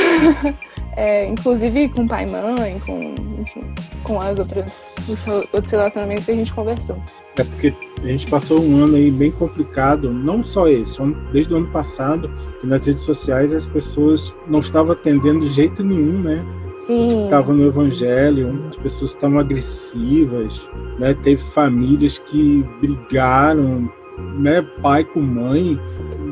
É, 0.94 1.26
inclusive 1.26 1.88
com 1.88 2.06
pai 2.06 2.26
e 2.26 2.30
mãe, 2.30 2.82
com, 2.86 3.16
enfim, 3.40 3.64
com 4.04 4.20
as 4.20 4.38
outras, 4.38 4.94
os 5.08 5.26
outros 5.26 5.72
relacionamentos 5.72 6.26
que 6.26 6.32
a 6.32 6.36
gente 6.36 6.54
conversou. 6.54 6.98
É 7.38 7.46
porque 7.46 7.74
a 8.04 8.08
gente 8.08 8.28
passou 8.28 8.62
um 8.62 8.84
ano 8.84 8.98
aí 8.98 9.10
bem 9.10 9.32
complicado, 9.32 10.12
não 10.12 10.44
só 10.44 10.68
esse, 10.68 11.02
desde 11.32 11.54
o 11.54 11.58
ano 11.58 11.68
passado, 11.68 12.30
que 12.60 12.68
nas 12.68 12.88
redes 12.88 13.04
sociais 13.04 13.54
as 13.54 13.66
pessoas 13.66 14.36
não 14.46 14.60
estavam 14.60 14.92
atendendo 14.92 15.40
de 15.40 15.54
jeito 15.54 15.82
nenhum, 15.82 16.22
né? 16.22 16.46
Sim. 16.82 17.26
Estavam 17.26 17.56
no 17.56 17.68
evangelho, 17.68 18.66
as 18.70 18.78
pessoas 18.78 19.12
estavam 19.12 19.40
agressivas, 19.40 20.70
né? 20.98 21.14
Teve 21.14 21.42
famílias 21.42 22.18
que 22.18 22.66
brigaram, 22.80 23.90
né? 24.36 24.62
Pai 24.82 25.04
com 25.04 25.22
mãe. 25.22 25.80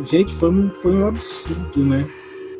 Gente, 0.05 0.33
foi 0.33 0.49
um, 0.49 0.73
foi 0.75 0.91
um 0.95 1.07
absurdo, 1.07 1.79
né? 1.79 2.07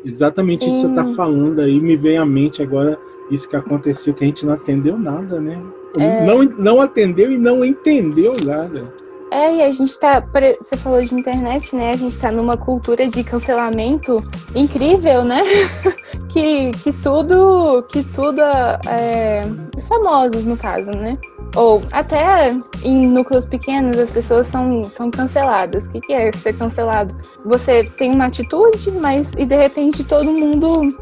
Exatamente 0.04 0.64
Sim. 0.64 0.68
isso 0.68 0.88
que 0.88 0.94
você 0.94 1.00
está 1.00 1.14
falando 1.14 1.60
aí, 1.60 1.80
me 1.80 1.96
vem 1.96 2.16
à 2.16 2.24
mente 2.24 2.62
agora 2.62 2.98
isso 3.30 3.48
que 3.48 3.56
aconteceu, 3.56 4.12
que 4.12 4.24
a 4.24 4.26
gente 4.26 4.44
não 4.44 4.54
atendeu 4.54 4.98
nada, 4.98 5.40
né? 5.40 5.60
É... 5.96 6.26
Não, 6.26 6.42
não 6.42 6.80
atendeu 6.80 7.30
e 7.32 7.38
não 7.38 7.64
entendeu 7.64 8.34
nada. 8.44 8.92
É, 9.30 9.56
e 9.56 9.62
a 9.62 9.72
gente 9.72 9.98
tá. 9.98 10.22
Você 10.60 10.76
falou 10.76 11.00
de 11.02 11.14
internet, 11.14 11.74
né? 11.74 11.92
A 11.92 11.96
gente 11.96 12.18
tá 12.18 12.32
numa 12.32 12.56
cultura 12.56 13.08
de 13.08 13.22
cancelamento 13.22 14.22
incrível, 14.54 15.22
né? 15.24 15.42
que, 16.28 16.72
que 16.72 16.92
tudo. 16.92 17.82
Que 17.84 18.02
tudo. 18.02 18.40
É, 18.88 19.42
os 19.76 19.86
famosos, 19.86 20.44
no 20.44 20.56
caso, 20.56 20.90
né? 20.90 21.16
Ou 21.56 21.80
até 21.90 22.54
em 22.84 23.08
núcleos 23.08 23.46
pequenos 23.46 23.98
as 23.98 24.12
pessoas 24.12 24.46
são, 24.46 24.84
são 24.84 25.10
canceladas. 25.10 25.86
O 25.86 25.90
que, 25.90 26.00
que 26.00 26.12
é 26.12 26.32
ser 26.32 26.56
cancelado? 26.56 27.14
Você 27.44 27.84
tem 27.84 28.12
uma 28.14 28.26
atitude, 28.26 28.92
mas 28.92 29.32
e 29.36 29.44
de 29.44 29.56
repente 29.56 30.04
todo 30.04 30.30
mundo 30.30 30.96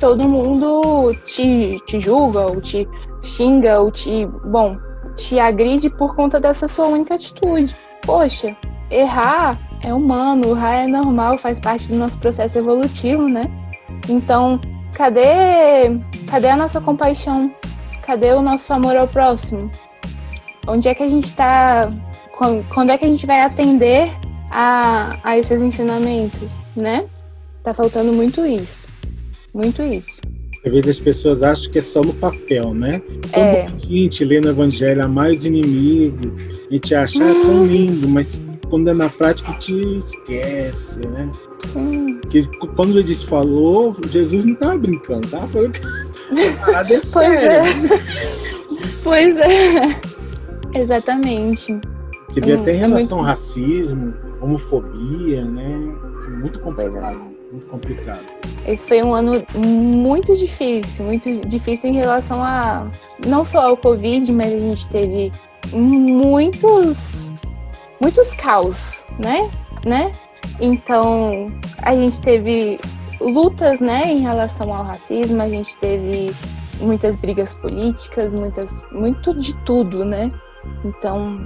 todo 0.00 0.26
mundo 0.26 1.14
te, 1.24 1.78
te 1.84 2.00
julga, 2.00 2.46
ou 2.46 2.60
te 2.60 2.88
xinga, 3.22 3.80
ou 3.80 3.90
te. 3.90 4.26
Bom, 4.26 4.78
te 5.20 5.38
agride 5.38 5.90
por 5.90 6.16
conta 6.16 6.40
dessa 6.40 6.66
sua 6.66 6.86
única 6.86 7.14
atitude. 7.14 7.74
Poxa, 8.02 8.56
errar 8.90 9.58
é 9.82 9.92
humano, 9.92 10.50
errar 10.50 10.76
é 10.76 10.86
normal, 10.86 11.38
faz 11.38 11.60
parte 11.60 11.88
do 11.88 11.96
nosso 11.96 12.18
processo 12.18 12.58
evolutivo, 12.58 13.28
né? 13.28 13.42
Então, 14.08 14.60
cadê, 14.94 16.00
cadê 16.28 16.48
a 16.48 16.56
nossa 16.56 16.80
compaixão? 16.80 17.54
Cadê 18.02 18.32
o 18.32 18.42
nosso 18.42 18.72
amor 18.72 18.96
ao 18.96 19.06
próximo? 19.06 19.70
Onde 20.66 20.88
é 20.88 20.94
que 20.94 21.02
a 21.02 21.08
gente 21.08 21.26
está? 21.26 21.82
Quando 22.72 22.90
é 22.90 22.98
que 22.98 23.04
a 23.04 23.08
gente 23.08 23.26
vai 23.26 23.40
atender 23.42 24.10
a, 24.50 25.18
a 25.22 25.38
esses 25.38 25.60
ensinamentos, 25.60 26.64
né? 26.74 27.06
Tá 27.62 27.74
faltando 27.74 28.12
muito 28.12 28.44
isso. 28.46 28.88
Muito 29.52 29.82
isso. 29.82 30.20
Às 30.64 30.72
vezes 30.72 30.90
as 30.90 31.00
pessoas 31.00 31.42
acham 31.42 31.72
que 31.72 31.78
é 31.78 31.82
só 31.82 32.02
no 32.02 32.12
papel, 32.12 32.74
né? 32.74 33.00
Então, 33.08 33.42
é. 33.42 33.66
a 33.66 33.86
gente 33.86 34.24
lê 34.24 34.40
no 34.40 34.50
Evangelho, 34.50 35.02
há 35.02 35.08
mais 35.08 35.46
inimigos, 35.46 36.38
a 36.68 36.72
gente 36.72 36.94
acha, 36.94 37.18
ah, 37.22 37.34
tão 37.42 37.66
lindo, 37.66 38.06
mas 38.06 38.40
quando 38.68 38.88
é 38.88 38.94
na 38.94 39.08
prática 39.08 39.52
te 39.54 39.80
esquece, 39.98 41.00
né? 41.08 41.30
Sim. 41.64 42.18
Porque 42.20 42.46
quando 42.76 42.92
Jesus 42.92 43.22
falou, 43.22 43.96
Jesus 44.10 44.44
não 44.44 44.52
estava 44.52 44.78
brincando, 44.78 45.26
tá? 45.28 45.48
Falando 45.48 45.72
que 45.72 45.86
a 46.74 46.80
é 46.82 47.00
pois 47.12 47.42
é. 47.42 47.62
pois 49.02 49.36
é. 49.38 50.00
Exatamente. 50.78 51.80
Que 52.32 52.40
vem 52.40 52.54
hum, 52.54 52.60
até 52.60 52.74
em 52.74 52.78
relação 52.78 52.98
muito... 52.98 53.14
ao 53.14 53.22
racismo, 53.22 54.14
homofobia, 54.40 55.44
né? 55.44 55.94
Muito 56.38 56.60
complicado. 56.60 57.29
Muito 57.50 57.66
complicado. 57.66 58.24
Esse 58.66 58.86
foi 58.86 59.02
um 59.02 59.14
ano 59.14 59.44
muito 59.54 60.36
difícil, 60.36 61.04
muito 61.04 61.40
difícil 61.48 61.90
em 61.90 61.94
relação 61.94 62.42
a 62.42 62.88
não 63.26 63.44
só 63.44 63.68
ao 63.68 63.76
Covid, 63.76 64.32
mas 64.32 64.52
a 64.52 64.58
gente 64.58 64.88
teve 64.88 65.32
muitos 65.72 67.30
muitos 68.00 68.32
caos, 68.34 69.04
né? 69.18 69.50
né? 69.84 70.12
Então, 70.60 71.52
a 71.82 71.94
gente 71.94 72.20
teve 72.20 72.76
lutas, 73.20 73.80
né, 73.80 74.02
em 74.06 74.20
relação 74.20 74.72
ao 74.72 74.82
racismo, 74.82 75.42
a 75.42 75.48
gente 75.48 75.76
teve 75.76 76.30
muitas 76.80 77.16
brigas 77.18 77.52
políticas, 77.54 78.32
muitas 78.32 78.90
muito 78.90 79.38
de 79.38 79.54
tudo, 79.64 80.04
né? 80.04 80.32
Então, 80.84 81.40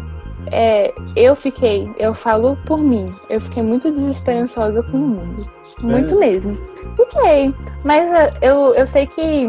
é, 0.50 0.94
eu 1.16 1.34
fiquei, 1.34 1.90
eu 1.98 2.14
falo 2.14 2.56
por 2.66 2.78
mim, 2.78 3.12
eu 3.28 3.40
fiquei 3.40 3.62
muito 3.62 3.90
desesperançosa 3.90 4.82
com 4.82 4.96
o 4.96 5.00
mundo. 5.00 5.42
Muito 5.80 6.14
é. 6.14 6.18
mesmo. 6.18 6.54
Fiquei. 6.96 7.54
Mas 7.84 8.12
é, 8.12 8.32
eu, 8.42 8.74
eu 8.74 8.86
sei 8.86 9.06
que, 9.06 9.48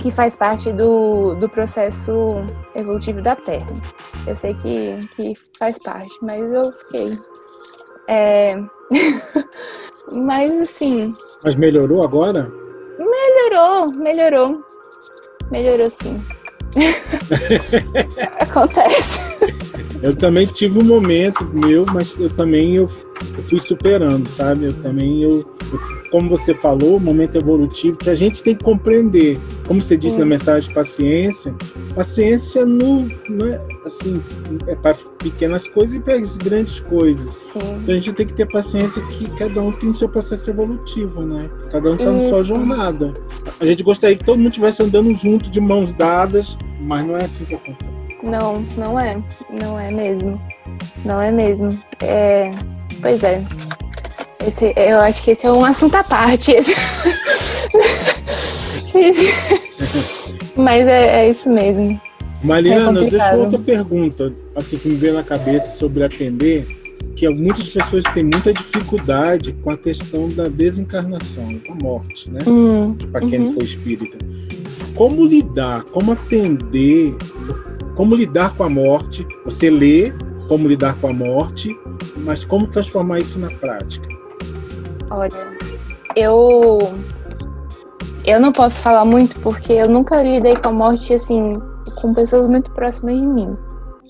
que 0.00 0.10
faz 0.10 0.36
parte 0.36 0.72
do, 0.72 1.34
do 1.34 1.48
processo 1.48 2.12
evolutivo 2.74 3.20
da 3.22 3.36
Terra. 3.36 3.70
Eu 4.26 4.34
sei 4.34 4.54
que, 4.54 4.98
que 5.14 5.34
faz 5.58 5.78
parte, 5.78 6.12
mas 6.22 6.52
eu 6.52 6.72
fiquei. 6.72 7.18
É... 8.08 8.56
mas 10.12 10.60
assim. 10.60 11.14
Mas 11.44 11.54
melhorou 11.54 12.02
agora? 12.02 12.50
Melhorou, 12.98 13.92
melhorou. 13.92 14.64
Melhorou 15.50 15.90
sim. 15.90 16.22
Acontece. 18.40 19.29
Eu 20.02 20.14
também 20.16 20.46
tive 20.46 20.78
um 20.78 20.84
momento 20.84 21.44
meu, 21.52 21.84
mas 21.92 22.18
eu 22.18 22.30
também 22.30 22.74
eu, 22.74 22.88
eu 23.36 23.42
fui 23.42 23.60
superando, 23.60 24.26
sabe? 24.28 24.66
Eu 24.66 24.72
também 24.72 25.22
eu, 25.22 25.44
eu, 25.72 25.80
como 26.10 26.30
você 26.30 26.54
falou, 26.54 26.98
momento 26.98 27.36
evolutivo 27.36 27.98
que 27.98 28.08
a 28.08 28.14
gente 28.14 28.42
tem 28.42 28.54
que 28.54 28.64
compreender. 28.64 29.38
Como 29.66 29.80
você 29.80 29.96
disse 29.98 30.18
na 30.18 30.24
mensagem 30.24 30.72
paciência, 30.72 31.54
paciência 31.94 32.64
não 32.64 33.08
é 33.44 33.60
assim, 33.84 34.14
é 34.66 34.74
para 34.74 34.94
pequenas 35.18 35.68
coisas 35.68 35.96
e 35.96 36.00
para 36.00 36.14
as 36.14 36.36
grandes 36.38 36.80
coisas. 36.80 37.34
Sim. 37.34 37.58
Então 37.82 37.94
a 37.94 37.98
gente 37.98 38.12
tem 38.14 38.26
que 38.26 38.32
ter 38.32 38.46
paciência 38.46 39.02
que 39.02 39.28
cada 39.36 39.60
um 39.60 39.70
tem 39.70 39.90
o 39.90 39.94
seu 39.94 40.08
processo 40.08 40.50
evolutivo, 40.50 41.20
né? 41.20 41.50
Cada 41.70 41.90
um 41.90 41.94
está 41.94 42.10
na 42.10 42.20
sua 42.20 42.42
jornada. 42.42 43.12
A 43.60 43.66
gente 43.66 43.82
gostaria 43.82 44.16
que 44.16 44.24
todo 44.24 44.38
mundo 44.38 44.48
estivesse 44.48 44.82
andando 44.82 45.14
junto 45.14 45.50
de 45.50 45.60
mãos 45.60 45.92
dadas, 45.92 46.56
mas 46.80 47.04
não 47.04 47.18
é 47.18 47.24
assim 47.24 47.44
que 47.44 47.54
acontece. 47.54 47.99
Não, 48.22 48.64
não 48.76 48.98
é. 48.98 49.22
Não 49.60 49.78
é 49.78 49.90
mesmo. 49.90 50.40
Não 51.04 51.20
é 51.20 51.30
mesmo. 51.30 51.68
É... 52.02 52.50
Pois 53.00 53.22
é. 53.22 53.42
Esse, 54.46 54.72
eu 54.76 54.98
acho 55.00 55.22
que 55.22 55.32
esse 55.32 55.46
é 55.46 55.52
um 55.52 55.64
assunto 55.64 55.94
à 55.94 56.04
parte. 56.04 56.52
Mas 60.56 60.86
é, 60.88 61.24
é, 61.24 61.28
isso 61.28 61.50
mesmo. 61.50 62.00
Mariana, 62.42 63.04
é 63.06 63.10
deixa 63.10 63.36
outra 63.36 63.58
pergunta, 63.58 64.32
assim, 64.54 64.78
que 64.78 64.88
me 64.88 64.94
veio 64.96 65.14
na 65.14 65.22
cabeça 65.22 65.76
sobre 65.76 66.02
atender, 66.02 66.66
que 67.14 67.28
muitas 67.28 67.68
pessoas 67.68 68.02
têm 68.14 68.24
muita 68.24 68.52
dificuldade 68.52 69.52
com 69.62 69.70
a 69.70 69.76
questão 69.76 70.28
da 70.28 70.48
desencarnação, 70.48 71.60
com 71.66 71.72
a 71.74 71.76
morte, 71.82 72.30
né? 72.30 72.40
Hum, 72.46 72.94
Para 73.12 73.20
quem 73.20 73.40
uhum. 73.40 73.52
for 73.54 73.62
espírita. 73.62 74.16
Como 74.94 75.24
lidar, 75.24 75.84
como 75.84 76.12
atender 76.12 77.14
como 78.00 78.14
lidar 78.14 78.56
com 78.56 78.64
a 78.64 78.70
morte. 78.70 79.28
Você 79.44 79.68
lê 79.68 80.10
como 80.48 80.66
lidar 80.66 80.98
com 81.02 81.08
a 81.08 81.12
morte, 81.12 81.78
mas 82.16 82.46
como 82.46 82.66
transformar 82.66 83.18
isso 83.18 83.38
na 83.38 83.48
prática? 83.48 84.08
Olha, 85.10 85.30
eu 86.16 86.78
eu 88.24 88.40
não 88.40 88.52
posso 88.52 88.80
falar 88.80 89.04
muito 89.04 89.38
porque 89.40 89.74
eu 89.74 89.86
nunca 89.90 90.22
lidei 90.22 90.56
com 90.56 90.70
a 90.70 90.72
morte 90.72 91.12
assim 91.12 91.52
com 92.00 92.14
pessoas 92.14 92.48
muito 92.48 92.70
próximas 92.70 93.20
de 93.20 93.26
mim. 93.26 93.54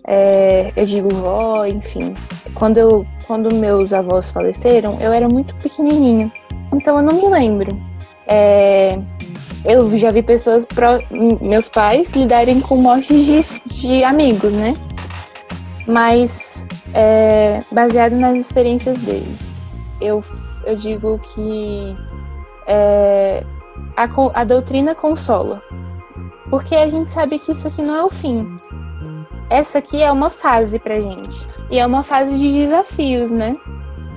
É, 0.07 0.73
eu 0.77 0.87
digo 0.87 1.13
vó, 1.13 1.67
enfim. 1.67 2.15
Quando 2.55 2.79
eu 2.79 3.05
quando 3.27 3.53
meus 3.53 3.93
avós 3.93 4.31
faleceram, 4.31 4.99
eu 5.01 5.13
era 5.13 5.27
muito 5.29 5.53
pequenininha, 5.57 6.31
então 6.73 6.97
eu 6.97 7.03
não 7.03 7.15
me 7.15 7.29
lembro. 7.29 7.77
É, 8.29 8.97
eu 9.65 9.97
já 9.97 10.11
vi 10.11 10.23
pessoas, 10.23 10.67
meus 11.41 11.69
pais, 11.69 12.13
lidarem 12.13 12.61
com 12.61 12.77
mortes 12.77 13.25
de, 13.25 13.45
de 13.67 14.05
amigos, 14.05 14.53
né? 14.53 14.75
Mas 15.87 16.67
é, 16.95 17.63
baseado 17.71 18.13
nas 18.13 18.37
experiências 18.39 18.99
deles, 18.99 19.39
eu, 20.01 20.23
eu 20.65 20.77
digo 20.77 21.19
que 21.19 21.97
é, 22.67 23.45
a, 23.97 24.09
a 24.35 24.45
doutrina 24.45 24.95
consola. 24.95 25.63
Porque 26.49 26.75
a 26.75 26.89
gente 26.89 27.11
sabe 27.11 27.39
que 27.39 27.53
isso 27.53 27.69
aqui 27.69 27.83
não 27.83 27.95
é 27.95 28.03
o 28.03 28.11
fim. 28.11 28.47
Essa 29.49 29.79
aqui 29.79 30.03
é 30.03 30.11
uma 30.11 30.31
fase 30.31 30.79
pra 30.79 31.01
gente. 31.01 31.47
E 31.71 31.79
é 31.79 31.87
uma 31.87 32.03
fase 32.03 32.37
de 32.37 32.53
desafios, 32.53 33.31
né? 33.31 33.57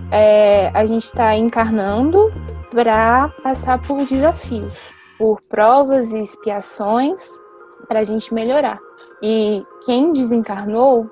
É, 0.09 0.71
a 0.73 0.85
gente 0.85 1.03
está 1.03 1.35
encarnando 1.35 2.33
para 2.71 3.29
passar 3.43 3.79
por 3.79 4.03
desafios 4.05 4.92
por 5.17 5.41
provas 5.41 6.11
e 6.11 6.19
expiações 6.19 7.39
para 7.87 7.99
a 7.99 8.03
gente 8.03 8.33
melhorar. 8.33 8.79
E 9.21 9.65
quem 9.85 10.11
desencarnou 10.11 11.09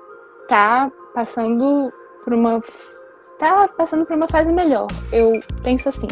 tá 0.48 0.90
passando 1.14 1.92
por 2.24 2.32
uma 2.34 2.60
tá 3.38 3.68
passando 3.68 4.06
por 4.06 4.16
uma 4.16 4.28
fase 4.28 4.52
melhor. 4.52 4.86
Eu 5.12 5.32
penso 5.62 5.88
assim. 5.88 6.08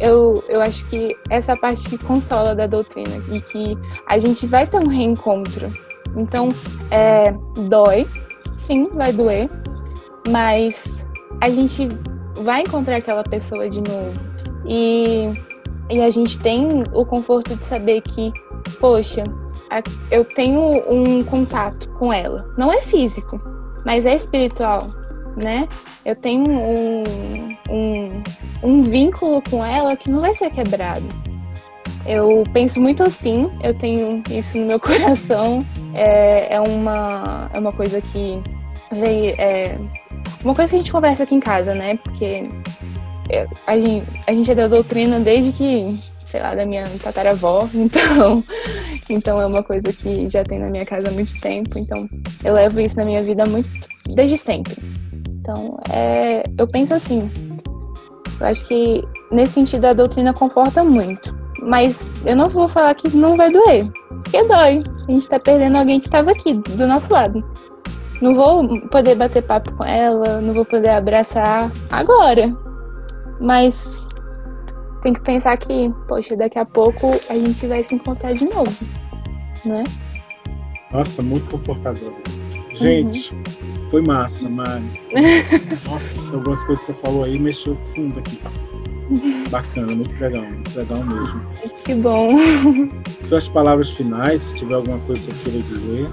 Eu, 0.00 0.44
eu 0.48 0.62
acho 0.62 0.86
que 0.86 1.16
essa 1.28 1.56
parte 1.56 1.88
que 1.88 1.98
consola 1.98 2.54
da 2.54 2.68
doutrina 2.68 3.16
e 3.32 3.40
que 3.40 3.76
a 4.06 4.16
gente 4.18 4.46
vai 4.46 4.66
ter 4.66 4.78
um 4.78 4.86
reencontro. 4.86 5.72
Então, 6.16 6.50
é, 6.90 7.32
dói, 7.68 8.06
sim, 8.58 8.88
vai 8.92 9.12
doer, 9.12 9.50
mas 10.28 11.06
a 11.40 11.50
gente 11.50 11.88
vai 12.36 12.60
encontrar 12.60 12.96
aquela 12.96 13.24
pessoa 13.24 13.68
de 13.68 13.80
novo. 13.80 14.12
E 14.64 15.32
e 15.90 16.00
a 16.00 16.10
gente 16.10 16.38
tem 16.38 16.82
o 16.92 17.04
conforto 17.04 17.56
de 17.56 17.64
saber 17.64 18.02
que, 18.02 18.32
poxa, 18.78 19.22
eu 20.10 20.24
tenho 20.24 20.60
um 20.90 21.22
contato 21.24 21.88
com 21.90 22.12
ela. 22.12 22.46
Não 22.56 22.72
é 22.72 22.80
físico, 22.80 23.40
mas 23.84 24.06
é 24.06 24.14
espiritual, 24.14 24.88
né? 25.36 25.68
Eu 26.04 26.16
tenho 26.16 26.44
um, 26.48 27.02
um, 27.70 28.22
um 28.62 28.82
vínculo 28.82 29.42
com 29.50 29.64
ela 29.64 29.96
que 29.96 30.10
não 30.10 30.20
vai 30.20 30.34
ser 30.34 30.50
quebrado. 30.50 31.06
Eu 32.06 32.42
penso 32.52 32.80
muito 32.80 33.02
assim, 33.02 33.50
eu 33.62 33.74
tenho 33.74 34.22
isso 34.30 34.58
no 34.58 34.66
meu 34.66 34.80
coração. 34.80 35.64
É, 35.94 36.54
é, 36.54 36.60
uma, 36.60 37.50
é 37.52 37.58
uma 37.58 37.72
coisa 37.72 38.00
que 38.00 38.40
veio. 38.92 39.34
É, 39.38 39.78
uma 40.44 40.54
coisa 40.54 40.70
que 40.70 40.76
a 40.76 40.78
gente 40.78 40.92
conversa 40.92 41.24
aqui 41.24 41.34
em 41.34 41.40
casa, 41.40 41.74
né? 41.74 41.98
Porque 42.02 42.44
a 43.66 43.78
gente, 43.78 44.06
a 44.26 44.32
gente 44.32 44.50
é 44.50 44.54
da 44.54 44.68
doutrina 44.68 45.20
desde 45.20 45.52
que, 45.52 45.98
sei 46.24 46.40
lá, 46.40 46.54
da 46.54 46.64
minha 46.64 46.84
tataravó, 47.02 47.68
então, 47.74 48.42
então 49.08 49.40
é 49.40 49.46
uma 49.46 49.62
coisa 49.62 49.92
que 49.92 50.28
já 50.28 50.42
tem 50.42 50.58
na 50.58 50.68
minha 50.68 50.86
casa 50.86 51.08
há 51.08 51.12
muito 51.12 51.38
tempo, 51.40 51.78
então 51.78 52.06
eu 52.44 52.54
levo 52.54 52.80
isso 52.80 52.96
na 52.96 53.04
minha 53.04 53.22
vida 53.22 53.44
muito 53.46 53.68
desde 54.14 54.36
sempre. 54.36 54.76
Então, 55.40 55.78
é, 55.90 56.42
eu 56.58 56.66
penso 56.66 56.94
assim, 56.94 57.30
eu 58.40 58.46
acho 58.46 58.66
que 58.66 59.02
nesse 59.30 59.54
sentido 59.54 59.86
a 59.86 59.92
doutrina 59.92 60.32
conforta 60.32 60.84
muito, 60.84 61.36
mas 61.62 62.10
eu 62.24 62.36
não 62.36 62.48
vou 62.48 62.68
falar 62.68 62.94
que 62.94 63.14
não 63.16 63.36
vai 63.36 63.50
doer, 63.50 63.86
porque 64.22 64.42
dói. 64.44 64.78
A 65.08 65.10
gente 65.10 65.28
tá 65.28 65.38
perdendo 65.38 65.76
alguém 65.78 66.00
que 66.00 66.10
tava 66.10 66.30
aqui 66.30 66.54
do 66.54 66.86
nosso 66.86 67.12
lado. 67.12 67.42
Não 68.20 68.34
vou 68.34 68.80
poder 68.88 69.14
bater 69.14 69.42
papo 69.42 69.72
com 69.74 69.84
ela, 69.84 70.40
não 70.40 70.52
vou 70.52 70.64
poder 70.64 70.90
abraçar 70.90 71.70
agora, 71.90 72.52
mas 73.40 74.06
tem 75.02 75.12
que 75.12 75.20
pensar 75.20 75.56
que, 75.56 75.92
poxa, 76.06 76.36
daqui 76.36 76.58
a 76.58 76.64
pouco 76.64 77.08
a 77.30 77.34
gente 77.34 77.66
vai 77.66 77.82
se 77.82 77.94
encontrar 77.94 78.32
de 78.32 78.44
novo, 78.44 78.72
né? 79.64 79.84
Nossa, 80.90 81.22
muito 81.22 81.50
confortável. 81.50 82.14
Gente, 82.74 83.34
uhum. 83.34 83.42
foi 83.90 84.02
massa, 84.02 84.48
Mari. 84.48 84.84
Nossa, 85.88 86.18
algumas 86.34 86.62
coisas 86.64 86.86
que 86.86 86.92
você 86.92 87.00
falou 87.00 87.24
aí 87.24 87.38
mexeu 87.38 87.76
fundo 87.94 88.18
aqui. 88.18 88.40
Bacana, 89.50 89.94
muito 89.94 90.20
legal, 90.20 90.44
muito 90.44 90.78
legal 90.78 91.02
mesmo. 91.04 91.40
Que 91.84 91.94
bom. 91.94 92.30
Suas 93.22 93.48
palavras 93.48 93.90
finais, 93.90 94.42
se 94.42 94.54
tiver 94.54 94.74
alguma 94.74 94.98
coisa 95.00 95.28
que 95.28 95.34
você 95.34 95.50
queira 95.50 95.64
dizer, 95.64 96.08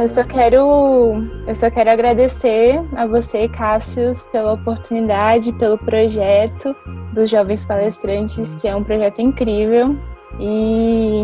Eu 0.00 0.08
só 0.08 0.24
quero, 0.24 1.22
eu 1.46 1.54
só 1.54 1.70
quero 1.70 1.90
agradecer 1.90 2.80
a 2.96 3.06
você, 3.06 3.48
Cássius, 3.48 4.26
pela 4.32 4.54
oportunidade, 4.54 5.52
pelo 5.52 5.76
projeto 5.76 6.74
dos 7.12 7.28
Jovens 7.28 7.66
Palestrantes, 7.66 8.54
que 8.54 8.66
é 8.66 8.74
um 8.74 8.82
projeto 8.82 9.20
incrível. 9.20 9.96
E 10.40 11.20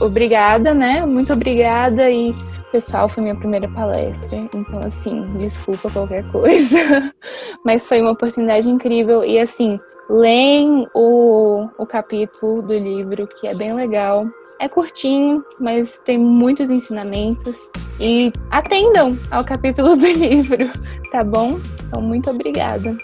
obrigada, 0.00 0.74
né? 0.74 1.04
Muito 1.06 1.32
obrigada. 1.32 2.10
E, 2.10 2.34
pessoal, 2.70 3.08
foi 3.08 3.22
minha 3.22 3.36
primeira 3.36 3.68
palestra. 3.68 4.36
Então, 4.36 4.80
assim, 4.84 5.24
desculpa 5.34 5.90
qualquer 5.90 6.30
coisa. 6.30 6.78
Mas 7.64 7.86
foi 7.88 8.00
uma 8.00 8.10
oportunidade 8.10 8.68
incrível. 8.68 9.24
E, 9.24 9.38
assim, 9.38 9.78
leem 10.10 10.88
o, 10.92 11.68
o 11.78 11.86
capítulo 11.86 12.60
do 12.60 12.74
livro, 12.74 13.28
que 13.28 13.46
é 13.46 13.54
bem 13.54 13.72
legal. 13.72 14.26
É 14.60 14.68
curtinho, 14.68 15.42
mas 15.58 16.00
tem 16.04 16.18
muitos 16.18 16.68
ensinamentos. 16.68 17.70
E 17.98 18.32
atendam 18.50 19.16
ao 19.30 19.44
capítulo 19.44 19.96
do 19.96 20.06
livro, 20.12 20.68
tá 21.12 21.22
bom? 21.22 21.60
Então, 21.86 22.02
muito 22.02 22.28
obrigada. 22.28 22.96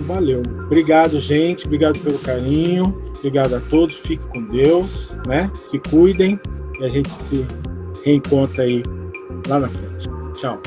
Valeu. 0.00 0.42
Obrigado, 0.66 1.18
gente. 1.18 1.66
Obrigado 1.66 1.98
pelo 2.00 2.18
carinho. 2.18 2.84
Obrigado 3.18 3.56
a 3.56 3.60
todos. 3.60 3.96
Fique 3.96 4.24
com 4.28 4.42
Deus, 4.44 5.16
né? 5.26 5.50
Se 5.54 5.78
cuidem 5.78 6.38
e 6.78 6.84
a 6.84 6.88
gente 6.88 7.10
se 7.10 7.46
reencontra 8.04 8.64
aí 8.64 8.82
lá 9.48 9.58
na 9.58 9.68
frente. 9.68 10.08
Tchau. 10.34 10.60